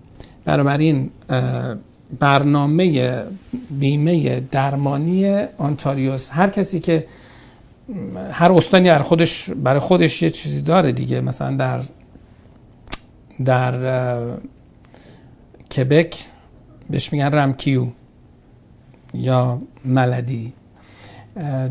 [0.44, 1.11] بنابراین
[2.18, 3.22] برنامه
[3.70, 7.07] بیمه درمانی آنتاریوس هر کسی که
[8.30, 11.20] هر استانی برای خودش برای خودش یه چیزی داره دیگه.
[11.20, 11.80] مثلا در
[13.44, 13.72] در
[15.76, 16.26] کبک
[16.90, 17.86] بهش میگن رمکیو
[19.14, 20.53] یا ملدی.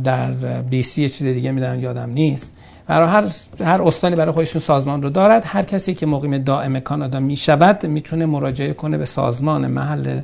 [0.03, 2.53] در بی سی چیز دیگه میدن یادم نیست.
[2.88, 3.28] برای هر
[3.59, 5.43] هر استانی برای خودشون سازمان رو دارد.
[5.45, 10.22] هر کسی که مقیم دائم کانادا می‌شود می‌تونه مراجعه کنه به سازمان محل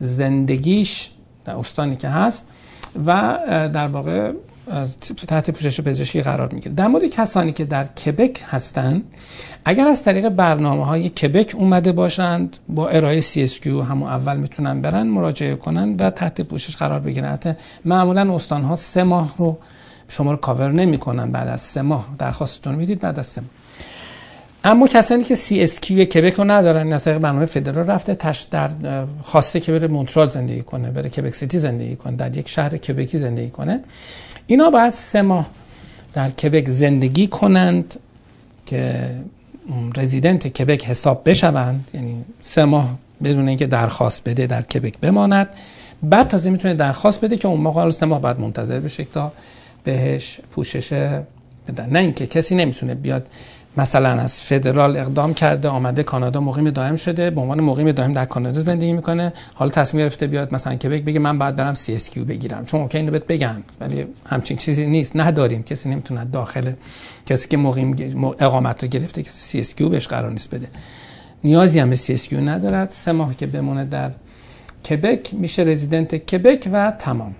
[0.00, 1.10] زندگیش
[1.44, 2.48] در استانی که هست
[3.06, 3.38] و
[3.72, 4.32] در واقع
[4.70, 6.74] از تحت پوشش پزشکی قرار می‌گیره.
[6.74, 9.02] در مورد کسانی که در کبک هستند
[9.64, 15.06] اگر از طریق برنامه های کبک اومده باشند با ارائه CSQ همون اول می‌تونن برن
[15.06, 17.38] مراجعه کنن و تحت پوشش قرار بگیرن.
[17.84, 19.58] معمولا استان ها سه ماه رو
[20.08, 22.06] شما رو کاور نمی‌کنن بعد از سه ماه.
[22.18, 23.50] درخواستتون می‌دید بعد از سه ماه.
[24.64, 28.70] اما کسانی که CSQ کبک رو ندارن از طریق برنامه فدرال رفته تش در
[29.22, 33.18] خواسته که بره مونترال زندگی کنه بره کبک سیتی زندگی کنه در یک شهر کبکی
[33.18, 33.80] زندگی کنه.
[34.46, 35.46] اینا باید سه ماه
[36.12, 37.94] در کبک زندگی کنند
[38.66, 39.10] که
[39.96, 41.90] رزیدنت کبک حساب بشوند.
[41.94, 45.48] یعنی سه ماه بدون اینکه درخواست بده در کبک بماند.
[46.02, 49.32] بعد تازه می‌تونه درخواست بده که اون موقع سه ماه بعد منتظر بشه تا
[49.84, 50.92] بهش پوشش
[51.68, 53.26] بدن نه اینکه کسی نمی‌تونه بیاد
[53.76, 58.24] مثلا از فدرال اقدام کرده آمده کانادا مقیم دائم شده به عنوان مقیم دائم در
[58.24, 59.32] کانادا زندگی می‌کنه.
[59.54, 62.64] حالا تصمیم گرفته بیاد مثلا کبک بگه من بعد برم CSQ بگیرم.
[62.64, 65.16] چون ممکنه اینو بهت بگن ولی همچین چیزی نیست.
[65.16, 65.62] نداریم.
[65.62, 66.72] کسی نمی‌تونه داخل
[67.26, 70.66] کسی که مقیم اقامت رو گرفته کسی CSQ بهش قرار نیست بده.
[71.44, 72.90] نیازی هم به CSQ ندارد.
[72.90, 74.10] سه ماه که بمونه در
[74.90, 77.34] کبک میشه رزیدنت کبک و تمام.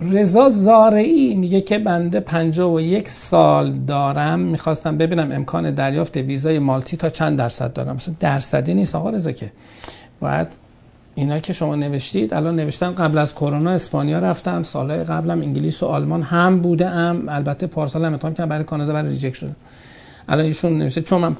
[0.00, 2.20] رضا زارعی میگه که بنده
[2.60, 7.96] و یک سال دارم می‌خواستم ببینم امکان دریافت ویزای multi تا چند درصد دارم.
[7.96, 9.52] مثلا درصدی نیست آقا رضا که.
[10.20, 10.46] باید
[11.14, 15.86] اینا که شما نوشتید الان نوشتن قبل از کرونا اسپانیا رفتم سالهای قبلم انگلیس و
[15.86, 19.56] آلمان هم بوده ام البته پارسال هم امتحان کردم برای کانادا برای reject شده
[20.28, 21.36] الان ایشون نوشته چون من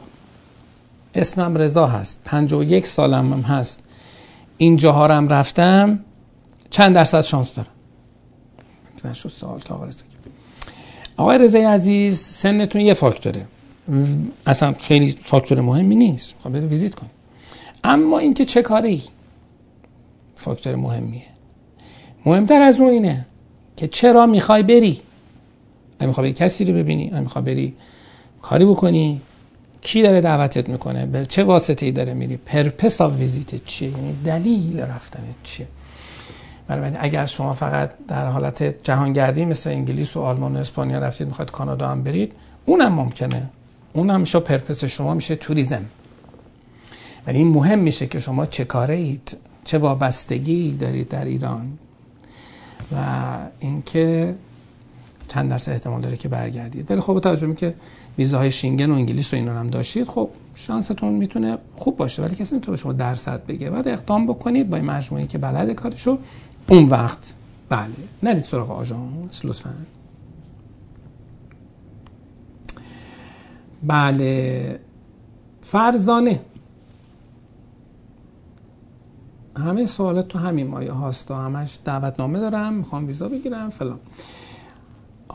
[1.15, 3.83] اسمم رضا هست 51 سالم هم هست
[4.59, 6.01] اینجاها هم رفتم
[6.71, 7.69] چند درصد شانس دارم؟
[9.05, 10.05] نشد سوال تا آقای رضا
[11.17, 13.47] آقای رضای عزیز سنتون یه فاکتوره.
[14.47, 16.35] اصلا خیلی فاکتور مهمی نیست.
[16.45, 17.07] خب بده ویزیت کن
[17.85, 19.03] اما اینکه چه کاری
[20.35, 21.23] فاکتور مهمیه؟
[22.27, 23.27] مهمتر از اون اینه
[23.77, 25.01] که چرا می‌خوای بری؟
[26.01, 27.75] آیا می‌خوای بری کسی رو ببینی آیا می‌خوای بری
[28.43, 29.21] کاری بکنی
[29.83, 34.13] کی داره دعوتت می‌کنه؟ به چه واسطه ای داره میری؟ purpose of visit چیه؟ یعنی
[34.25, 35.67] دلیل رفتن چیه؟
[36.71, 41.51] بنابراین اگر شما فقط در حالت جهانگردی مثل انگلیس و آلمان و اسپانیا رفتید می‌خواید
[41.51, 42.33] کانادا هم برید
[42.67, 43.49] اونم ممکنه.
[43.93, 45.85] اونم میشه purpose شما میشه tourism.
[47.27, 51.79] ولی این مهم میشه که شما چه کاره اید؟ چه وابستگی دارید در ایران؟
[52.93, 52.97] و
[53.61, 54.35] اینکه
[55.29, 56.91] چند درصد احتمال داره که برگردید.
[56.91, 57.75] ولی خب توجه که
[58.19, 62.23] ویزاهای شینگن و انگلیس و اینا هم داشتید خب شانستون می‌تونه خوب باشه.
[62.23, 63.71] ولی کسی نمی‌تونه شما درصد بگه.
[63.71, 66.19] بعد اقدام بکنید با این مجموعه که بلد کارشو.
[66.69, 67.35] اون وقت
[67.69, 67.91] بله.
[68.23, 69.75] نرید سراغ آژانس لطفا.
[73.83, 74.81] بله.
[75.63, 76.41] فرزانه.
[79.57, 84.01] همه سوالات تو همین مایه هاست و همش دعوتنامه دارم می‌خوام ویزا بگیرم فلان.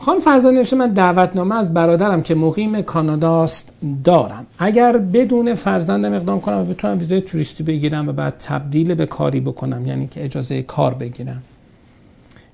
[0.00, 3.72] خان فرزانه نوشته من دعوتنامه از برادرم که مقیم کاناداست
[4.04, 4.46] دارم.
[4.58, 9.40] اگر بدون فرزندم اقدام کنم و بتونم ویزای توریستی بگیرم و بعد تبدیل به کاری
[9.40, 11.42] بکنم یعنی که اجازه کار بگیرم.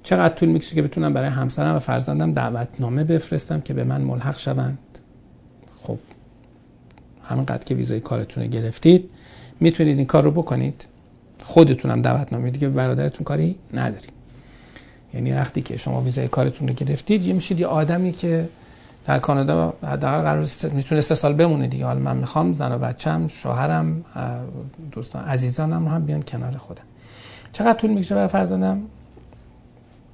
[0.02, 4.38] چقدر طول می‌کشه که بتونم برای همسرم و فرزندم دعوتنامه بفرستم که به من ملحق
[4.38, 4.78] شوند؟
[5.78, 5.98] خب
[7.24, 9.10] همینقدر که ویزای کارتون گرفتید
[9.60, 10.86] می‌تونید این کار رو بکنید.
[11.42, 14.21] خودتونم دعوتنامه دیگه برادرتون کاری ندارید.
[15.14, 18.48] یعنی وقتی که شما ویزای کارتون رو گرفتید یه میشید یه آدمی که
[19.06, 21.86] در کانادا حداقل قرار می‌تونه سه سال بمونه دیگه.
[21.86, 24.04] حالا من می‌خوام زن و بچم شوهرم
[24.92, 26.82] دوستان عزیزانم هم بیان کنار خودم.
[27.52, 28.82] چقدر طول می‌کشه برای فرزندم؟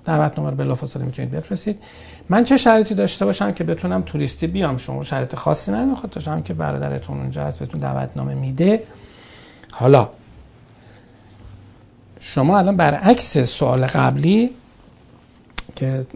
[0.04, 1.82] دعوتنامه رو بلافاصله می‌تونید بفرستید.
[2.28, 6.54] من چه شرایطی داشته باشم که بتونم توریستی بیام؟ شما شرایط خاصی نداره خاطر که
[6.54, 8.82] برادرتون اونجا هست بهتون دعوتنامه میده.
[9.72, 10.08] حالا
[12.20, 14.50] شما الان برعکس سوال قبلی
[15.78, 16.06] که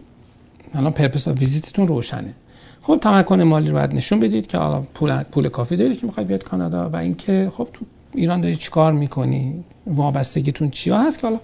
[0.73, 2.33] الان پرپس ویزیتتون روشنه.
[2.81, 6.27] خب تمکن مالی رو باید نشون بدید که حالا پول پول کافی دارید که می‌خواید
[6.27, 11.39] بیاد کانادا و اینکه خب تو ایران داری چیکار می‌کنی؟ وابستگیتون چیا هست که حالا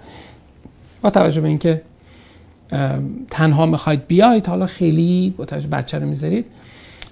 [1.01, 1.82] با توجه به اینکه
[3.30, 6.45] تنها می‌خواید بیاید حالا خیلی با توجه بچه رو می‌ذارید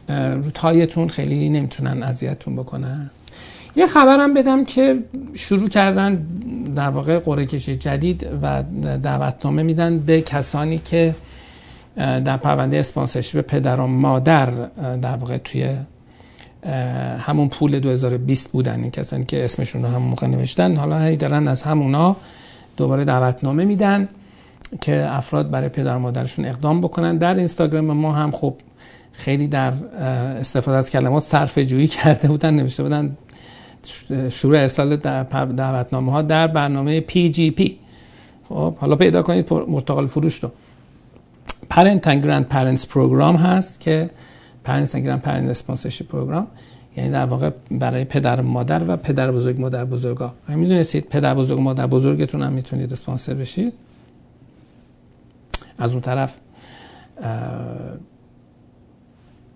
[0.10, 3.10] رو تایتون خیلی نمی‌تونن اذیتتون بکنن.
[3.78, 5.04] یه خبرم بدم که
[5.34, 6.16] شروع کردن
[6.76, 8.64] در واقع قرعه کشی جدید و
[9.04, 11.16] دعوتنامه میدن به کسانی که
[11.96, 14.50] در پرونده اسپانسرشیپ پدر و مادر
[15.02, 15.70] در واقع توی
[17.20, 18.82] همون پول 2020 بودن.
[18.82, 22.16] این کسانی که اسمشون رو همون موقع نوشتن حالا هی دارن از همونا
[22.78, 24.10] دوباره دعوتنامه میدن
[24.82, 27.18] که افراد برای پدر و مادرشون اقدام بکنن.
[27.18, 28.56] در اینستاگرام ما هم خب
[29.12, 29.74] خیلی در
[30.40, 33.18] استفاده از کلمات صرفه جویی کرده بودن نوشته بودن
[34.30, 37.80] شروع ارسال دعوتنامه ها در برنامه P
[38.50, 40.52] خب حالا پیدا کنید پرتقال فروش رو.
[41.70, 44.10] Parent and Grandparents Program هست که
[44.64, 46.48] Parents and Grandparent Sponsorship Program
[46.98, 50.34] یعنی در واقع برای پدر مادر و پدر بزرگ مادر بزرگا.
[50.48, 53.74] می‌دونستید پدر بزرگ مادر بزرگتون هم می‌تونید اسپانسر بشید.
[55.78, 56.38] از اون طرف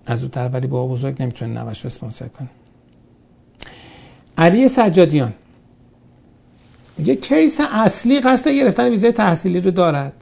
[0.05, 2.49] از اون طرف ولی بابابزرگ نمی‌تونه نوه‌ش رو اسپانسر کنه.
[4.37, 5.33] علی سجادیان.
[6.97, 10.13] میگه case اصلی قصد گرفتن ویزای تحصیلی رو دارد.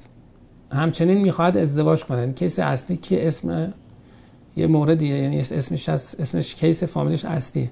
[0.72, 3.74] همچنین می‌خواهد ازدواج کنه case اصلی که اسم
[4.57, 7.72] یه موردیه یعنی اسمش اسمش case فامیلش اصلیه.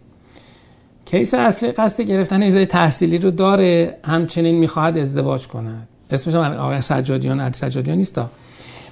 [1.06, 5.88] case اصلی قصد گرفتن ویزای تحصیلی رو داره همچنین می‌خواهد ازدواج کند.
[6.12, 8.22] اسمش آقای سجادیان علی سجادیان نیست.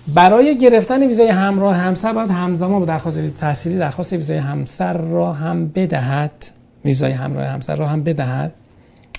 [0.08, 5.34] برای گرفتن ویزای همراه همسر باید همزمان با درخواست ویزای تحصیلی درخواست ویزای همسر را
[5.34, 6.46] هم بدهد.
[6.86, 8.54] ویزای همراه همسر را هم بدهد؟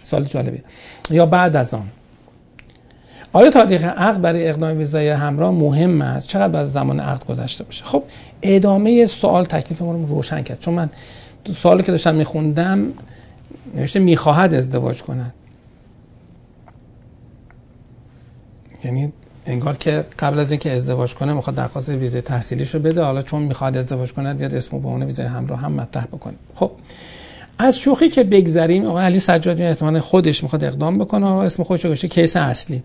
[0.02, 0.62] سوال جالبی
[1.10, 1.88] یا بعد از آن.
[3.32, 7.84] آیا تاریخ عقد برای اقدام ویزای همراه مهم است؟ چقدر بعد زمان عقد گذشته باشه؟
[7.84, 8.02] خب
[8.42, 10.60] ادامه سوال تکلیف ما رو روشن کرد.
[10.60, 10.90] چون من
[11.54, 12.92] سوالی که داشتم میخوندم
[13.74, 15.34] نوشته می‌خواهد ازدواج کند.
[18.84, 19.12] یعنی
[19.46, 23.02] انگار که قبل از اینکه ازدواج کنه می‌خواد درخواست ویزای تحصیلیش رو بده.
[23.02, 26.34] حالا چون می‌خواد ازدواج کنه بیاد اسمو به عنوان ویزای همراه هم مطرح بکنه.
[26.54, 26.70] خب
[27.58, 31.26] از شوخی که بگذریم آقای علی سجادی احتمال خودش می‌خواد اقدام بکنه.
[31.26, 32.82] و اسم خودش گذاشته کیس اصلی.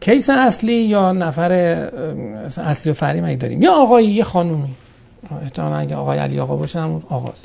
[0.00, 1.52] کیس اصلی یا نفر
[2.56, 4.74] اصلی و فریم اگه داریم؟ یا آقایی یه خانومی.
[5.42, 7.44] احتمال اگه آقای علی آقا باشه همون آغاز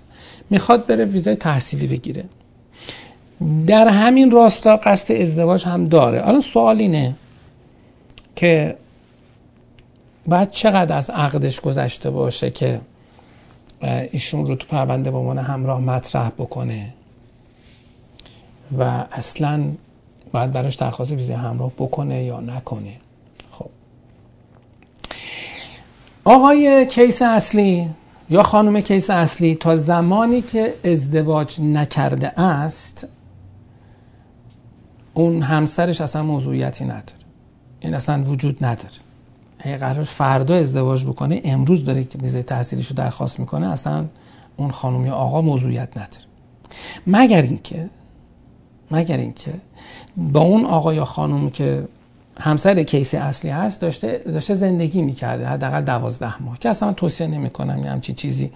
[0.50, 2.24] می‌خواد بره ویزای تحصیلی بگیره.
[3.68, 6.28] در همین راستا قصد ازدواج هم داره.
[6.28, 7.16] الان سوال اینه
[8.36, 8.76] که
[10.28, 12.80] بعد چقدر از عقدش گذشته باشه که
[13.82, 16.94] ایشون رو تو پرونده به عنوان همراه مطرح بکنه.
[18.78, 19.72] و اصلا
[20.32, 22.94] باید براش درخواست ویزای همراه بکنه یا نکنه.
[23.52, 23.70] خب.
[26.26, 27.90] آقای کیس اصلی
[28.30, 33.08] یا خانم کیس اصلی تا زمانی که ازدواج نکرده است
[35.14, 37.04] اون همسرش اصلا موضوعیتی نداره.
[37.80, 39.07] این اصلا وجود نداره.
[39.64, 44.06] قرار فردا ازدواج بکنه امروز داره که ویزای تحصیلیشو درخواست می‌کنه اصلا
[44.58, 46.24] اون خانم یا آقا موضوعیت نداره.
[47.08, 47.90] مگر اینکه
[48.92, 49.54] مگر اینکه
[50.18, 51.88] با اون آقا یا خانومی که
[52.40, 57.84] همسر کیس اصلی هست داشته داشته زندگی می‌کرده حداقل دوازده ماه که اصلا توصیه نمی‌کنم
[57.84, 58.52] یه همچین چیزی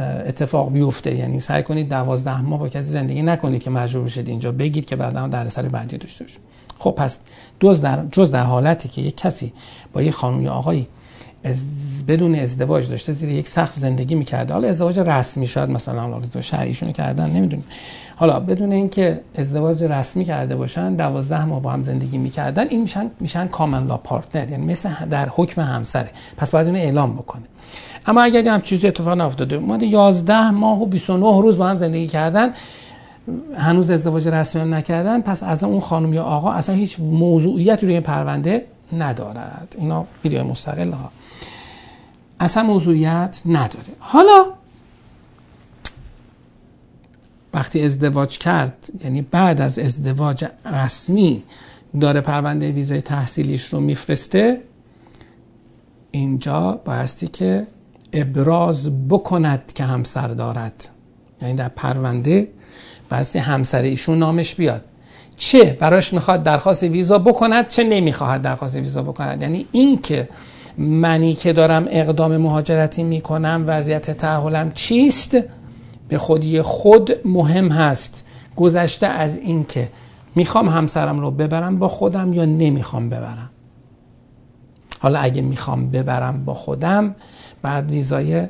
[0.00, 1.14] اتفاق بیفته.
[1.14, 4.96] یعنی سعی کنید دوازده ماه با کسی زندگی نکنید که مجبور بشید اینجا بگید که
[4.96, 6.24] بعدا در سر بعدی داشته
[6.78, 7.18] خب پس
[7.60, 9.52] جز در, جز در حالتی که یک کسی
[9.92, 10.88] با یک خانم یا آقایی
[11.44, 11.64] از
[12.06, 14.54] بدون ازدواج داشته زیر یک سقف زندگی می‌کرده.
[14.54, 17.64] حالا ازدواج رسمی شاید مثلا ازدواج شرعیشون کردن نمی‌دونیم.
[18.16, 23.10] حالا بدون اینکه ازدواج رسمی کرده باشن دوازده ماه با هم زندگی می‌کردن این میشن
[23.20, 26.10] میشن کامن لا پارتنر یعنی مثل در حکم همسره.
[26.36, 27.42] پس باید اینو اعلام بکنه.
[28.06, 32.06] اما اگر هم چیزی اتفاق نیفتاده ما 11 ماه و 29 روز با هم زندگی
[32.08, 32.50] کردن
[33.56, 38.00] هنوز ازدواج رسمی هم نکردن پس از اون خانم یا آقا اصلا هیچ موضوعیت روی
[38.00, 39.76] پرونده ندارد.
[39.78, 41.10] اینا ویدیو مستقل ها
[42.42, 43.92] اصلا موضوعیت نداره.
[43.98, 44.44] حالا
[47.54, 51.42] وقتی ازدواج کرد یعنی بعد از ازدواج رسمی
[52.00, 54.60] داره پرونده ویزای تحصیلیش رو میفرسته
[56.10, 57.66] اینجا بایستی که
[58.12, 60.88] ابراز بکند که همسر دارد.
[61.42, 62.48] یعنی در پرونده
[63.10, 64.84] بایستی همسر ایشون نامش بیاد.
[65.36, 70.28] چه؟ براش می‌خواد درخواست ویزا بکند چه نمی‌خواهد درخواست ویزا بکند؟ یعنی این که
[70.78, 75.36] منی که دارم اقدام مهاجرتی می‌کنم وضعیت تحولم چیست؟
[76.08, 78.26] به خودی خود مهم هست.
[78.56, 79.88] گذشته از این که
[80.34, 83.50] می‌خوام همسرم رو ببرم با خودم یا نمی‌خوام ببرم؟
[84.98, 87.14] حالا اگه می‌خوام ببرم با خودم
[87.62, 88.46] بعد ویزای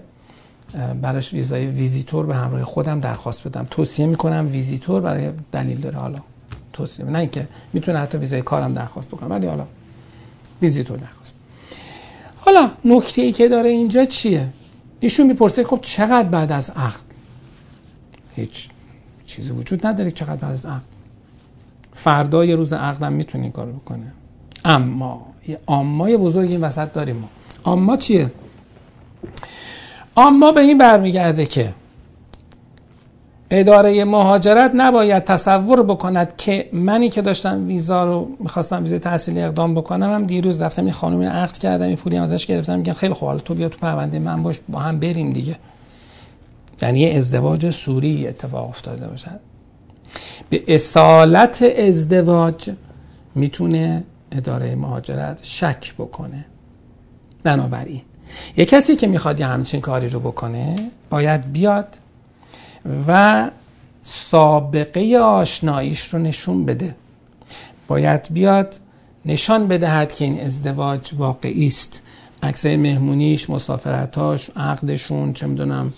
[1.02, 3.66] براش ویزای ویزیتور به همراه خودم درخواست بدم.
[3.70, 5.98] توصیه می‌کنم ویزیتور برای دلیل داره.
[5.98, 6.18] حالا
[6.72, 9.64] توصیه نه اینکه می‌تونه حتی ویزای کارم درخواست بکنم ولی حالا
[10.62, 11.31] ویزیتور درخواست.
[12.44, 14.48] حالا نکته ای که داره اینجا چیه؟
[15.00, 17.00] ایشون می‌پرسه خب چقدر بعد از عقد؟
[18.36, 18.68] هیچ
[19.26, 20.82] چیزی وجود نداره چقدر بعد از عقد.
[21.92, 24.12] فردا یه روز عقدم می‌تونه این کارو بکنه.
[24.64, 27.28] اما یه آمای بزرگ این وسط داریم ما.
[27.64, 28.30] آما چیه؟
[30.16, 31.74] اما به این برمیگرده که
[33.54, 39.74] اداره مهاجرت نباید تصور بکند که منی که داشتم ویزا رو می‌خواستم ویزای تحصیلی اقدام
[39.74, 43.38] بکنم هم دیروز رفتم این خانومی عقد کردم این پولی ازش گرفتم میگن خیلی خوب
[43.38, 45.56] تو بیا تو پرونده من باش با هم بریم دیگه.
[46.82, 49.40] یعنی ازدواج سوری اتفاق افتاده باشد
[50.50, 52.70] به اصالت ازدواج
[53.34, 56.44] می‌تونه اداره مهاجرت شک بکنه.
[57.42, 58.02] بنابراین
[58.56, 61.86] یه کسی که می‌خواد یه همچین کاری رو بکنه باید بیاد
[63.06, 63.50] و
[64.02, 66.94] سابقه آشناییش رو نشون بده.
[67.88, 68.74] باید بیاد
[69.24, 72.02] نشان بدهد که این ازدواج واقعی است.
[72.42, 75.92] عکسای مهمونیش مسافرتاش عقدشون چه می‌دونم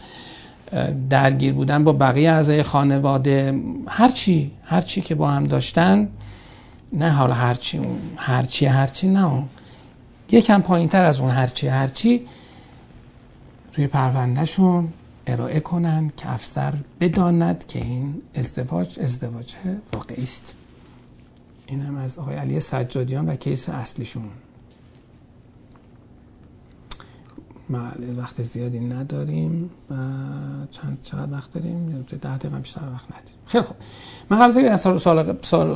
[1.10, 6.08] درگیر بودن با بقیه اعضای خانواده هرچی هرچی که با هم داشتن
[6.92, 7.80] نه حالا هرچی
[8.16, 9.42] هرچی هرچی نه.
[10.30, 12.26] یکم پایین تر از اون هرچی هرچی
[13.72, 14.88] توی پروندهشون
[15.26, 19.54] ارائه کنند که افسر بداند که این ازدواج ازدواج
[19.92, 20.54] واقعی است.
[21.66, 24.24] این هم از آقای علی سجادیان و کیس اصلیشون.
[27.70, 29.94] بله وقت زیادی نداریم و
[30.70, 33.38] چند چقدر وقت داریم؟ ده دقیقه بیشتر وقت نداریم.
[33.46, 33.76] خیلی خوب.
[34.30, 34.80] من قبل از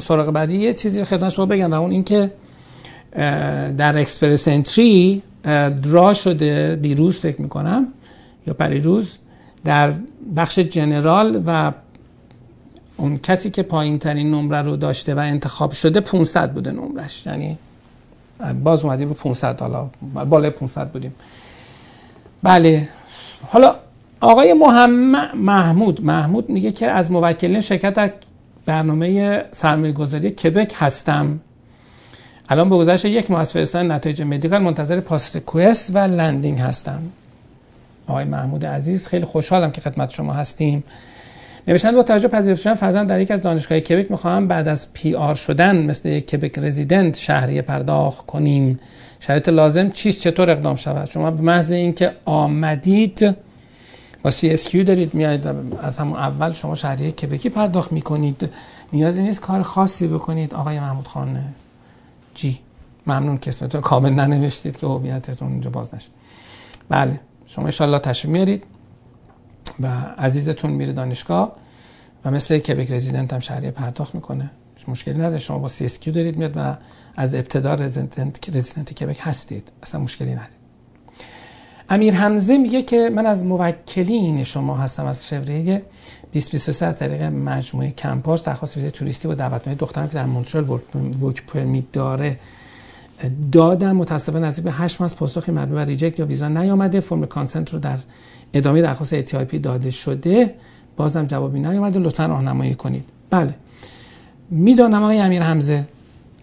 [0.02, 2.32] سراغ, بعدی یه چیزی خدمت شما بگم اون اینکه
[3.78, 5.22] در اکسپرس انتری
[5.82, 7.86] درا شده دیروز فکر می‌کنم
[8.46, 9.18] یا پریروز
[9.68, 9.92] در
[10.36, 11.72] بخش جنرال و
[12.96, 17.26] اون کسی که پایین ترین نمره رو داشته و انتخاب شده 500 بوده نمرش.
[17.26, 17.58] یعنی
[18.64, 19.90] باز اومدیم رو 500 حالا
[20.24, 21.14] بالای 500 بودیم.
[22.42, 22.88] بله.
[23.46, 23.74] حالا
[24.20, 28.12] آقای محمد محمود محمود میگه که از موکلین شرکت
[28.66, 31.40] برنامه سرمایه گذاری کبک هستم.
[32.48, 37.02] الان به گذشت یک ماه از فرستن نتایج medical منتظر passport request و landing هستم.
[38.08, 40.84] آقای محمود عزیز خیلی خوشحالم که خدمت شما هستیم.
[41.68, 45.34] نوشتن با توجه پذیرفته شدن فرزند در یک از دانشگاه کبک می‌خواهم بعد از PR
[45.34, 48.80] شدن مثل یک کبک رزیدنت شهریه پرداخت کنیم.
[49.20, 53.36] شرایط لازم چیست؟ چطور اقدام شود؟ شما به محض اینکه آمدید
[54.22, 55.52] با سی اس دارید میایید و
[55.82, 58.50] از همون اول شما شهری کبکی پرداخت می‌کنید
[58.92, 60.54] نیازی نیست کار خاصی بکنید.
[60.54, 61.44] آقای محمود خان
[62.34, 62.58] جی
[63.06, 66.08] ممنون که اسمتون کامل ننوشتید که هویتتون اینجا باز نشه.
[66.88, 67.20] بله.
[67.48, 68.64] شما انشالله تشریف میارید
[69.80, 69.86] و
[70.18, 71.52] عزیزتون میره دانشگاه
[72.24, 74.50] و مثل کبک رزیدنت هم شهریه پرداخت می‌کنه.
[74.88, 75.38] مشکلی نداره.
[75.38, 76.76] شما با CSQ دارید میاد و
[77.16, 79.72] از ابتدا resident resident کبک هستید.
[79.82, 80.58] اصلا مشکلی ندید
[81.88, 85.82] امیر حمزه میگه که من از موکلین شما هستم از فوریه
[86.32, 90.80] 2023 از طریق مجموعه کمپاس درخواست ویزای توریستی با دعوتنامه دخترم که در مونترال
[91.22, 92.38] work permit داره
[93.52, 97.74] دادم متاسفانه نزدیک به 8 ماه پاسخی مربوط به reject یا ویزا نیامده فرم consent
[97.74, 97.98] رو در
[98.52, 100.54] ادامه درخواست ATIP داده شده.
[100.96, 101.98] بازم جوابی نیامده.
[101.98, 103.04] لطفا راهنمایی کنید.
[103.30, 103.54] بله.
[104.50, 105.88] می‌دانم آقای امیر حمزه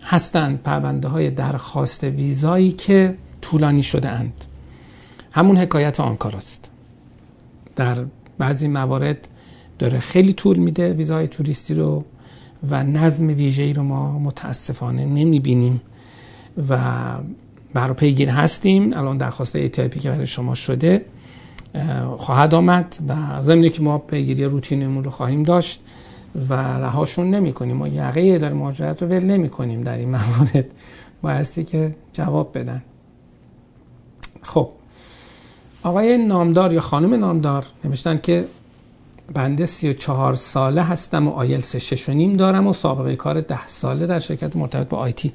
[0.04, 4.46] هستند پرونده های درخواست ویزایی که طولانی شده اند.
[5.32, 6.70] همون حکایت آنکاراست.
[7.76, 8.06] در
[8.38, 9.28] بعضی موارد
[9.80, 12.06] داره خیلی طول میده ویزای توریستی رو
[12.70, 15.82] و نظم ویژه‌ای رو ما متاسفانه نمی‌بینیم.
[16.70, 16.78] و
[17.74, 18.94] برای پیگیر هستیم.
[18.94, 21.06] الان درخواست ATIP که برای شما شده
[22.18, 25.82] خواهد آمد و زمینی که ما پیگیری روتینمون رو خواهیم داشت
[26.50, 30.66] و رهاشون نمی کنیم ما یقه داره مهاجرت رو ول نمی کنیم در این موارد.
[31.22, 32.84] بایستی که جواب بدن.
[34.42, 34.70] خب.
[35.84, 38.46] آقای نامدار یا خانم نامدار نوشتن که
[39.34, 44.08] بنده 34 ساله هستم و آیلس 6 و نیم دارم و سابقه کار 10 ساله
[44.08, 45.34] در شرکت مرتبط با آیتی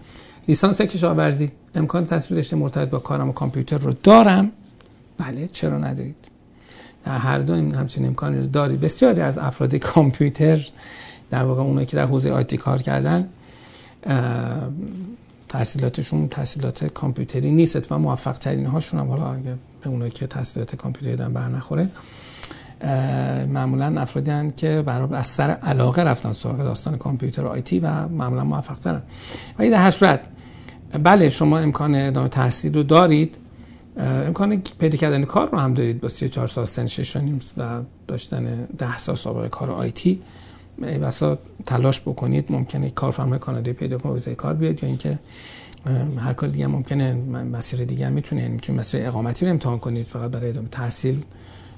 [0.51, 1.51] لیسانس کشاورزی.
[1.75, 4.51] امکان تصویر رشته مرتبط با کارم و کامپیوتر رو دارم.
[5.19, 6.17] بله چرا ندارید؟
[7.05, 8.77] در هر دو همچین امکانی رو داری.
[8.77, 10.67] بسیاری از افراد کامپیوتر
[11.31, 13.29] در واقع اونایی که در حوزه آیتی کار کردن
[15.49, 17.93] تحصیلاتشون تحصیلات کامپیوتری نیست.
[17.93, 21.91] و موفق ترین هاشون هم حالا اگه به اونایی که تحصیلات کامپیوتری دارن بر نخوره
[23.49, 28.09] معمولا افرادی هستند که برای از سر علاقه رفتن سراغ داستان کامپیوتر و آیتی و
[28.09, 29.03] معمولا موفق ترن
[29.59, 30.21] ولی در هر صورت
[30.99, 33.37] بله شما امکان ادامه تحصیل رو دارید.
[33.97, 37.17] امکان پیدا کردن کار رو هم دارید با 34 سال سن 6
[37.57, 40.21] و داشتن 10 سال سابقه کار آیتی
[40.83, 42.53] بسا تلاش بکنید.
[42.53, 45.19] ممکنه کارفرمای کانادایی پیدا کنید کار بیاد یا اینکه
[46.19, 47.15] هر کار دیگه ممکنه
[47.45, 50.07] مسیر دیگه هم می‌تونه می‌تونید مسیر اقامتی رو امتحان کنید.
[50.07, 51.23] فقط برای ادامه تحصیل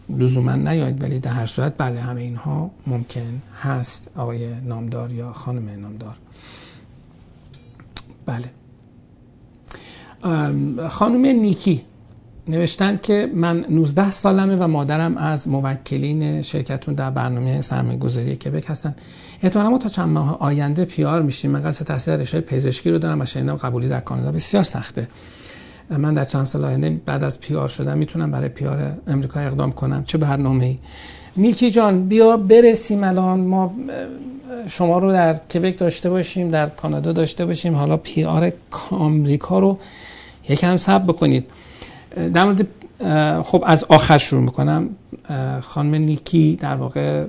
[0.08, 4.10] لزوما نیاید ولی در هر صورت بله همه اینها ممکن هست.
[4.16, 6.16] آقای نامدار یا خانم نامدار.
[8.26, 8.61] بله.
[10.88, 11.82] خانم نیکی
[12.48, 18.64] نوشتن که من 19 سالمه و مادرم از موکلین شرکتون در برنامه سرمایه گذاری کبک
[18.68, 18.94] هستن
[19.42, 21.50] احتمالا ما تا چند ماه آینده پیار میشیم.
[21.50, 25.08] من قصد تحصیل رشته پزشکی رو دارم و شنیدم قبولی در کانادا بسیار سخته.
[25.90, 30.04] من در چند سال آینده بعد از پیار شدم می‌تونم برای پیار امریکا اقدام کنم.
[30.04, 30.78] چه برنامه ای
[31.36, 33.40] نیکی جان بیا برسیم الان.
[33.40, 33.74] ما
[34.68, 37.74] شما رو در کبک داشته باشیم در کانادا داشته باشیم.
[37.74, 38.52] حالا پیار
[38.90, 39.78] آمریکا رو
[40.48, 41.50] یکم صبر بکنید.
[42.34, 42.68] در مورد
[43.42, 44.88] خب از آخر شروع می‌کنم.
[45.60, 47.26] خانم نیکی در واقع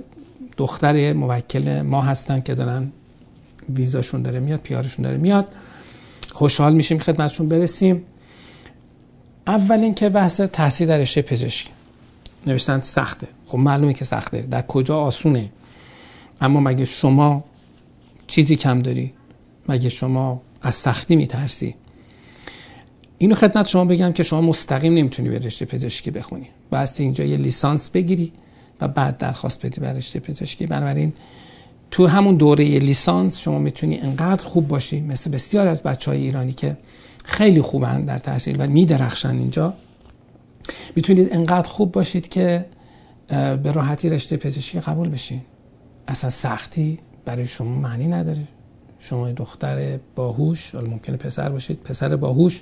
[0.57, 2.91] دختر موکل ما هستن که دارن
[3.75, 5.47] ویزاشون داره میاد پیارشون داره میاد.
[6.31, 8.03] خوشحال میشیم خدمتشون برسیم.
[9.47, 11.71] اول اینکه بحث تحصیل در رشته پزشکی
[12.47, 13.27] نوشتن سخته.
[13.45, 14.41] خب معلومه که سخته.
[14.41, 15.49] در کجا آسونه؟
[16.41, 17.43] اما مگه شما
[18.27, 19.13] چیزی کم داری؟
[19.69, 21.75] مگه شما از سختی میترسی؟
[23.17, 26.47] اینو خدمت شما بگم که شما مستقیم نمی‌تونی به رشته پزشکی بخونی.
[26.69, 28.31] بایستی اینجا یه لیسانس بگیری
[28.81, 30.65] و بعد درخواست بدی به رشته پزشکی.
[30.65, 31.13] بنابراین
[31.91, 36.53] تو همون دوره لیسانس شما می‌تونی انقدر خوب باشی مثل بسیار از بچه های ایرانی
[36.53, 36.77] که
[37.25, 39.73] خیلی خوبن در تحصیل و میدرخشن اینجا.
[40.95, 42.65] می‌تونید انقدر خوب باشید که
[43.63, 45.41] به راحتی رشته پزشکی قبول بشین.
[46.07, 48.43] اصلا سختی برای شما معنی نداره.
[48.99, 52.61] شما دختر باهوش ممکنه پسر باشید پسر باهوش.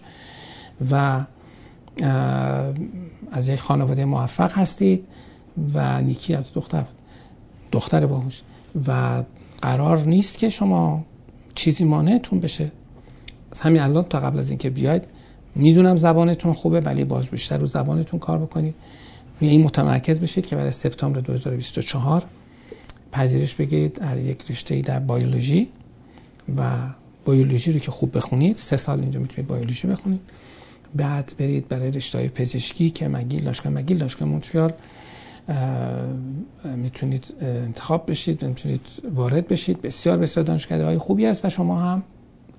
[0.91, 1.25] و
[3.31, 5.07] از یک خانواده موفق هستید
[5.73, 6.85] و نیکی از دختر
[7.71, 8.41] دختر باهوش.
[8.87, 9.23] و
[9.61, 11.05] قرار نیست که شما
[11.55, 12.71] چیزی مانعتون بشه.
[13.51, 15.03] از همین الان تا قبل از اینکه بیاید
[15.55, 18.75] می‌دونم زبانتون خوبه ولی باز بیشتر رو زبانتون کار بکنید.
[19.39, 22.23] روی این متمرکز بشید که برای سپتامبر 2024
[23.11, 25.69] پذیرش بگیرید در یک رشته در بیولوژی.
[26.57, 26.77] و
[27.25, 30.19] بیولوژی رو که خوب بخونید سه سال اینجا می‌تونید بیولوژی بخونید.
[30.95, 34.73] بعد برید برای رشته پزشکی که مگیل دانشگاه مگیل دانشگاه مونتریال
[36.75, 39.81] می‌تونید انتخاب بشید می‌تونید وارد بشید.
[39.81, 42.03] بسیار بسیار دانشکده های خوبی است و شما هم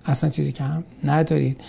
[0.06, 1.60] اصلا چیزی که هم ندارید.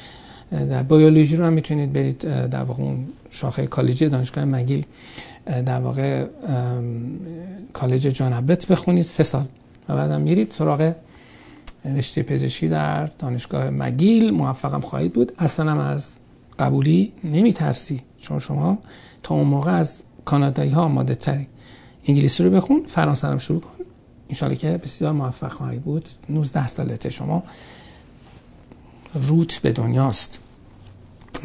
[0.52, 4.86] در بیولوژی رو هم می‌تونید برید در واقع اون شاخه کالجی دانشگاه مگیل
[5.46, 6.26] در واقع
[7.74, 9.46] کالج جانبت بخونید سه سال
[9.90, 10.94] و بعدم میرید سراغ
[11.86, 14.32] رشته پزشکی در دانشگاه مگیل.
[14.32, 15.32] موفقم خواهید بود.
[15.38, 16.16] اصلا هم از
[16.60, 18.78] قبولی نمی ترسی چون شما
[19.24, 21.48] تا اون موقع از کانادایی ها آماده تری.
[22.08, 23.86] انگلیسی رو بخون فرانسه هم شروع کن.
[24.30, 26.10] انشالله که بسیار موفق خواهی بود.
[26.30, 27.44] 19 سالته شما.
[29.14, 30.42] روت به دنیاست.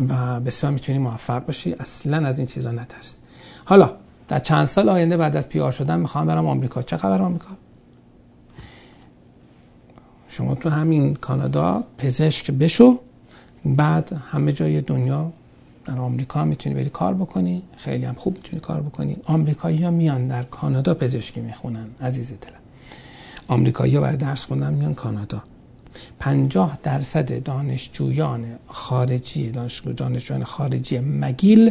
[0.08, 1.72] و بسیار می‌تونی موفق باشی.
[1.72, 3.18] اصلا از این چیزا نترس.
[3.64, 3.96] حالا
[4.28, 6.82] در چند سال آینده بعد از پیار شدن می‌خوام برم آمریکا.
[6.82, 7.50] چه خبر آمریکا؟
[10.28, 13.00] شما تو همین کانادا پزشک بشو.
[13.76, 15.32] بعد همه جای دنیا
[15.84, 19.16] در آمریکا می‌تونی بری کار بکنی خیلی هم خوب می‌تونی کار بکنی.
[19.24, 22.60] آمریکایی ها میان در کانادا پزشکی می‌خونن عزیز دلم.
[23.48, 25.42] آمریکایی ها برای درس خوندن میان کانادا.
[26.18, 31.70] 50 درصد دانشجویان خارجی دانشجو دانشجویان خارجی مگیل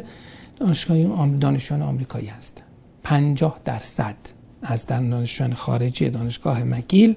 [0.60, 2.64] دانشجویان آمریکایی هستند
[3.04, 4.16] 50 درصد
[4.62, 7.16] از دانشجویان خارجی دانشگاه مگیل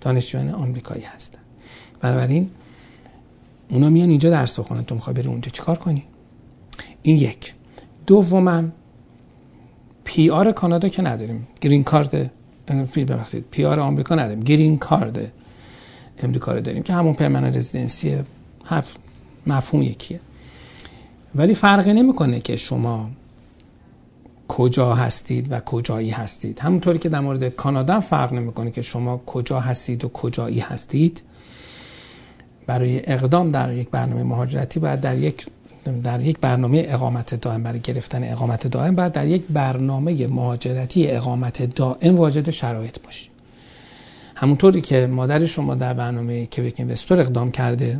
[0.00, 1.42] دانشجویان آمریکایی هستند
[2.00, 2.50] بنابراین
[3.70, 6.04] اونا میان اینجا درس بخونن تو می‌خوای بری اونجا چیکار کنی؟
[7.02, 7.54] این یک.
[8.06, 8.62] دوما
[10.04, 11.46] PR کانادا که نداریم.
[11.60, 12.30] گرین کارد
[12.96, 14.40] ببخشید PR آمریکا نداریم.
[14.40, 15.32] گرین کارد
[16.18, 18.16] امریکا رو داریم که همون permanent residency
[18.64, 18.96] حرف
[19.46, 20.20] مفهوم یکیه.
[21.34, 23.10] ولی فرقی نمی‌کنه که شما
[24.48, 26.60] کجا هستید و کجایی هستید.
[26.60, 31.22] همونطوری که در مورد کانادا فرق نمی‌کنه که شما کجا هستید و کجایی هستید.
[32.68, 35.46] برای اقدام در یک برنامه مهاجرتی باید در یک
[36.02, 41.74] در یک برنامه اقامت دائم برای گرفتن اقامت دائم باید در یک برنامه مهاجرتی اقامت
[41.74, 43.30] دائم واجد شرایط باشید
[44.36, 47.98] همونطوری که مادر شما در برنامه کویک اینوستور اقدام کرده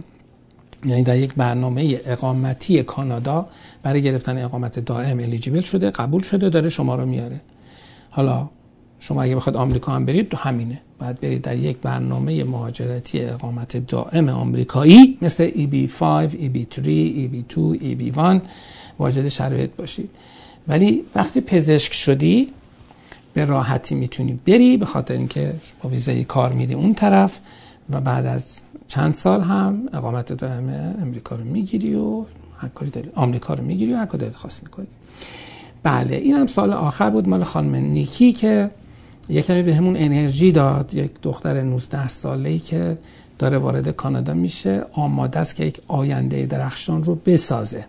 [0.85, 3.49] یعنی در یک برنامه اقامتی کانادا
[3.83, 7.41] برای گرفتن اقامت دائم الیجیبل شده قبول شده داره شما رو میاره.
[8.11, 8.49] حالا
[9.01, 10.81] شما اگه بخواید آمریکا هم برید تو همینه.
[11.01, 16.87] باید برید در یک برنامه مهاجرتی اقامت دائم آمریکایی مثل EB5, EB3,
[17.19, 18.41] EB2, EB1
[18.99, 20.11] واجد شرایط باشید.
[20.69, 22.49] ولی وقتی پزشک شدی
[23.35, 27.41] به راحتی می‌تونی بری به خاطر اینکه با ویزای کار میری اون طرف
[27.91, 32.25] و بعد از چند سال هم اقامت دائم امریکا رو می‌گیری و
[32.59, 34.87] هر کاری داری آمریکا رو می‌گیری و هر کاری خواست می‌کنی.
[35.83, 38.71] بله این هم سال آخر بود مال خانم نیکی که
[39.29, 42.99] یک کمی به همون انرژی داد یک دختر 19 ساله ای که
[43.39, 47.87] داره وارد کانادا میشه آماده است که یک آینده درخشان رو بسازه.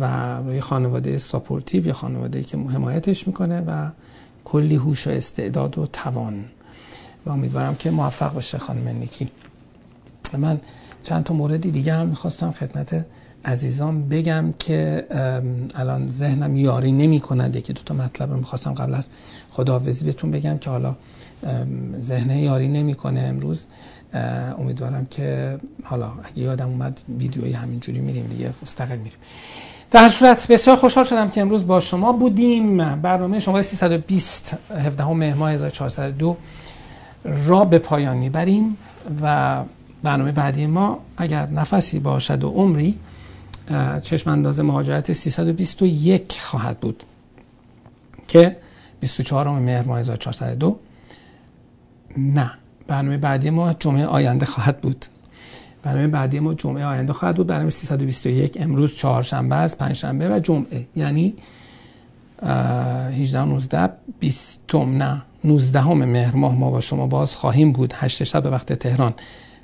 [0.00, 3.90] و یه خانواده supportive یه خانواده که حمایتش می‌کنه و
[4.44, 6.44] کلی هوش و استعداد و توان.
[7.26, 9.28] و امیدوارم که موفق باشه خانم نیکی.
[10.38, 10.60] من
[11.02, 13.04] چند تا موردی دیگه هم می‌خواستم خدمت
[13.44, 15.06] عزیزان بگم که
[15.74, 19.08] الان ذهنم یاری نمی کند یکی دو تا مطلب رو می‌خواستم قبل از
[19.50, 20.96] خداحافظی بهتون بگم که حالا
[22.02, 23.64] ذهن یاری نمی‌کنه امروز.
[24.58, 29.18] امیدوارم که حالا اگه یادم اومد ویدیویی همینجوری میریم دیگه مستقل میریم.
[29.90, 32.94] در صورت بسیار خوشحال شدم که امروز با شما بودیم.
[32.94, 36.36] برنامه شماره 320 17 مهر 1402
[37.24, 38.76] را به پایان می‌بریم
[39.22, 39.56] و
[40.02, 42.98] برنامه بعدی ما اگر نفسی باشد و عمری
[44.02, 47.02] چشم انداز مهاجرت 321 خواهد بود
[48.28, 48.56] که
[49.00, 50.78] 24 مهر ماه 1402
[52.16, 52.50] نه
[52.86, 55.06] برنامه بعدی ما جمعه آینده خواهد بود.
[55.82, 57.46] برنامه بعدی ما جمعه آینده خواهد بود.
[57.46, 61.34] برنامه 321 امروز چهارشنبه است پنجشنبه و جمعه یعنی
[62.42, 63.90] 18 19
[64.20, 67.94] 20 نه 19 مهر ماه ما با شما باز خواهیم بود.
[67.96, 69.14] 8 شب به وقت تهران.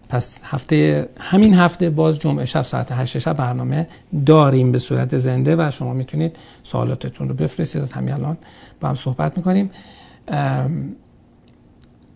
[0.09, 3.87] پس هفته همین هفته باز جمعه شب ساعت 8 شب برنامه
[4.27, 7.83] داریم به صورت زنده و شما می‌تونید سوالاتتون رو بفرستید.
[7.83, 8.37] از همین الان
[8.81, 9.71] با هم صحبت می‌کنیم.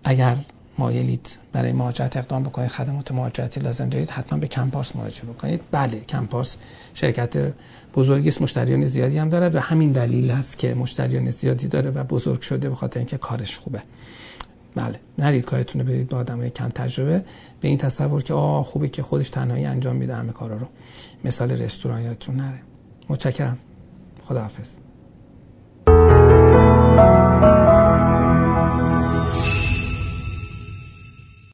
[0.05, 0.37] اگر
[0.79, 5.61] مایلید برای مهاجرت اقدام بکنید خدمات مهاجرتی لازم دارید حتما به کمپارس مراجعه بکنید.
[5.71, 6.57] بله کمپارس
[6.95, 7.55] شرکت
[7.95, 12.05] بزرگی است مشتریان زیادی هم داره و همین دلیل است که مشتریان زیادی داره و
[12.05, 13.83] بزرگ شده به خاطر اینکه کارش خوبه.
[14.75, 15.01] بله.
[15.19, 17.25] نرید کارتون رو برید با آدمای کم تجربه.
[17.61, 20.67] به این تصور که آه خوبه که خودش تنهایی انجام میده همه کارا رو.
[21.25, 22.59] مثال رستوران یادتون نره.
[23.09, 23.59] متشکرم.
[24.23, 24.82] خداحافظ.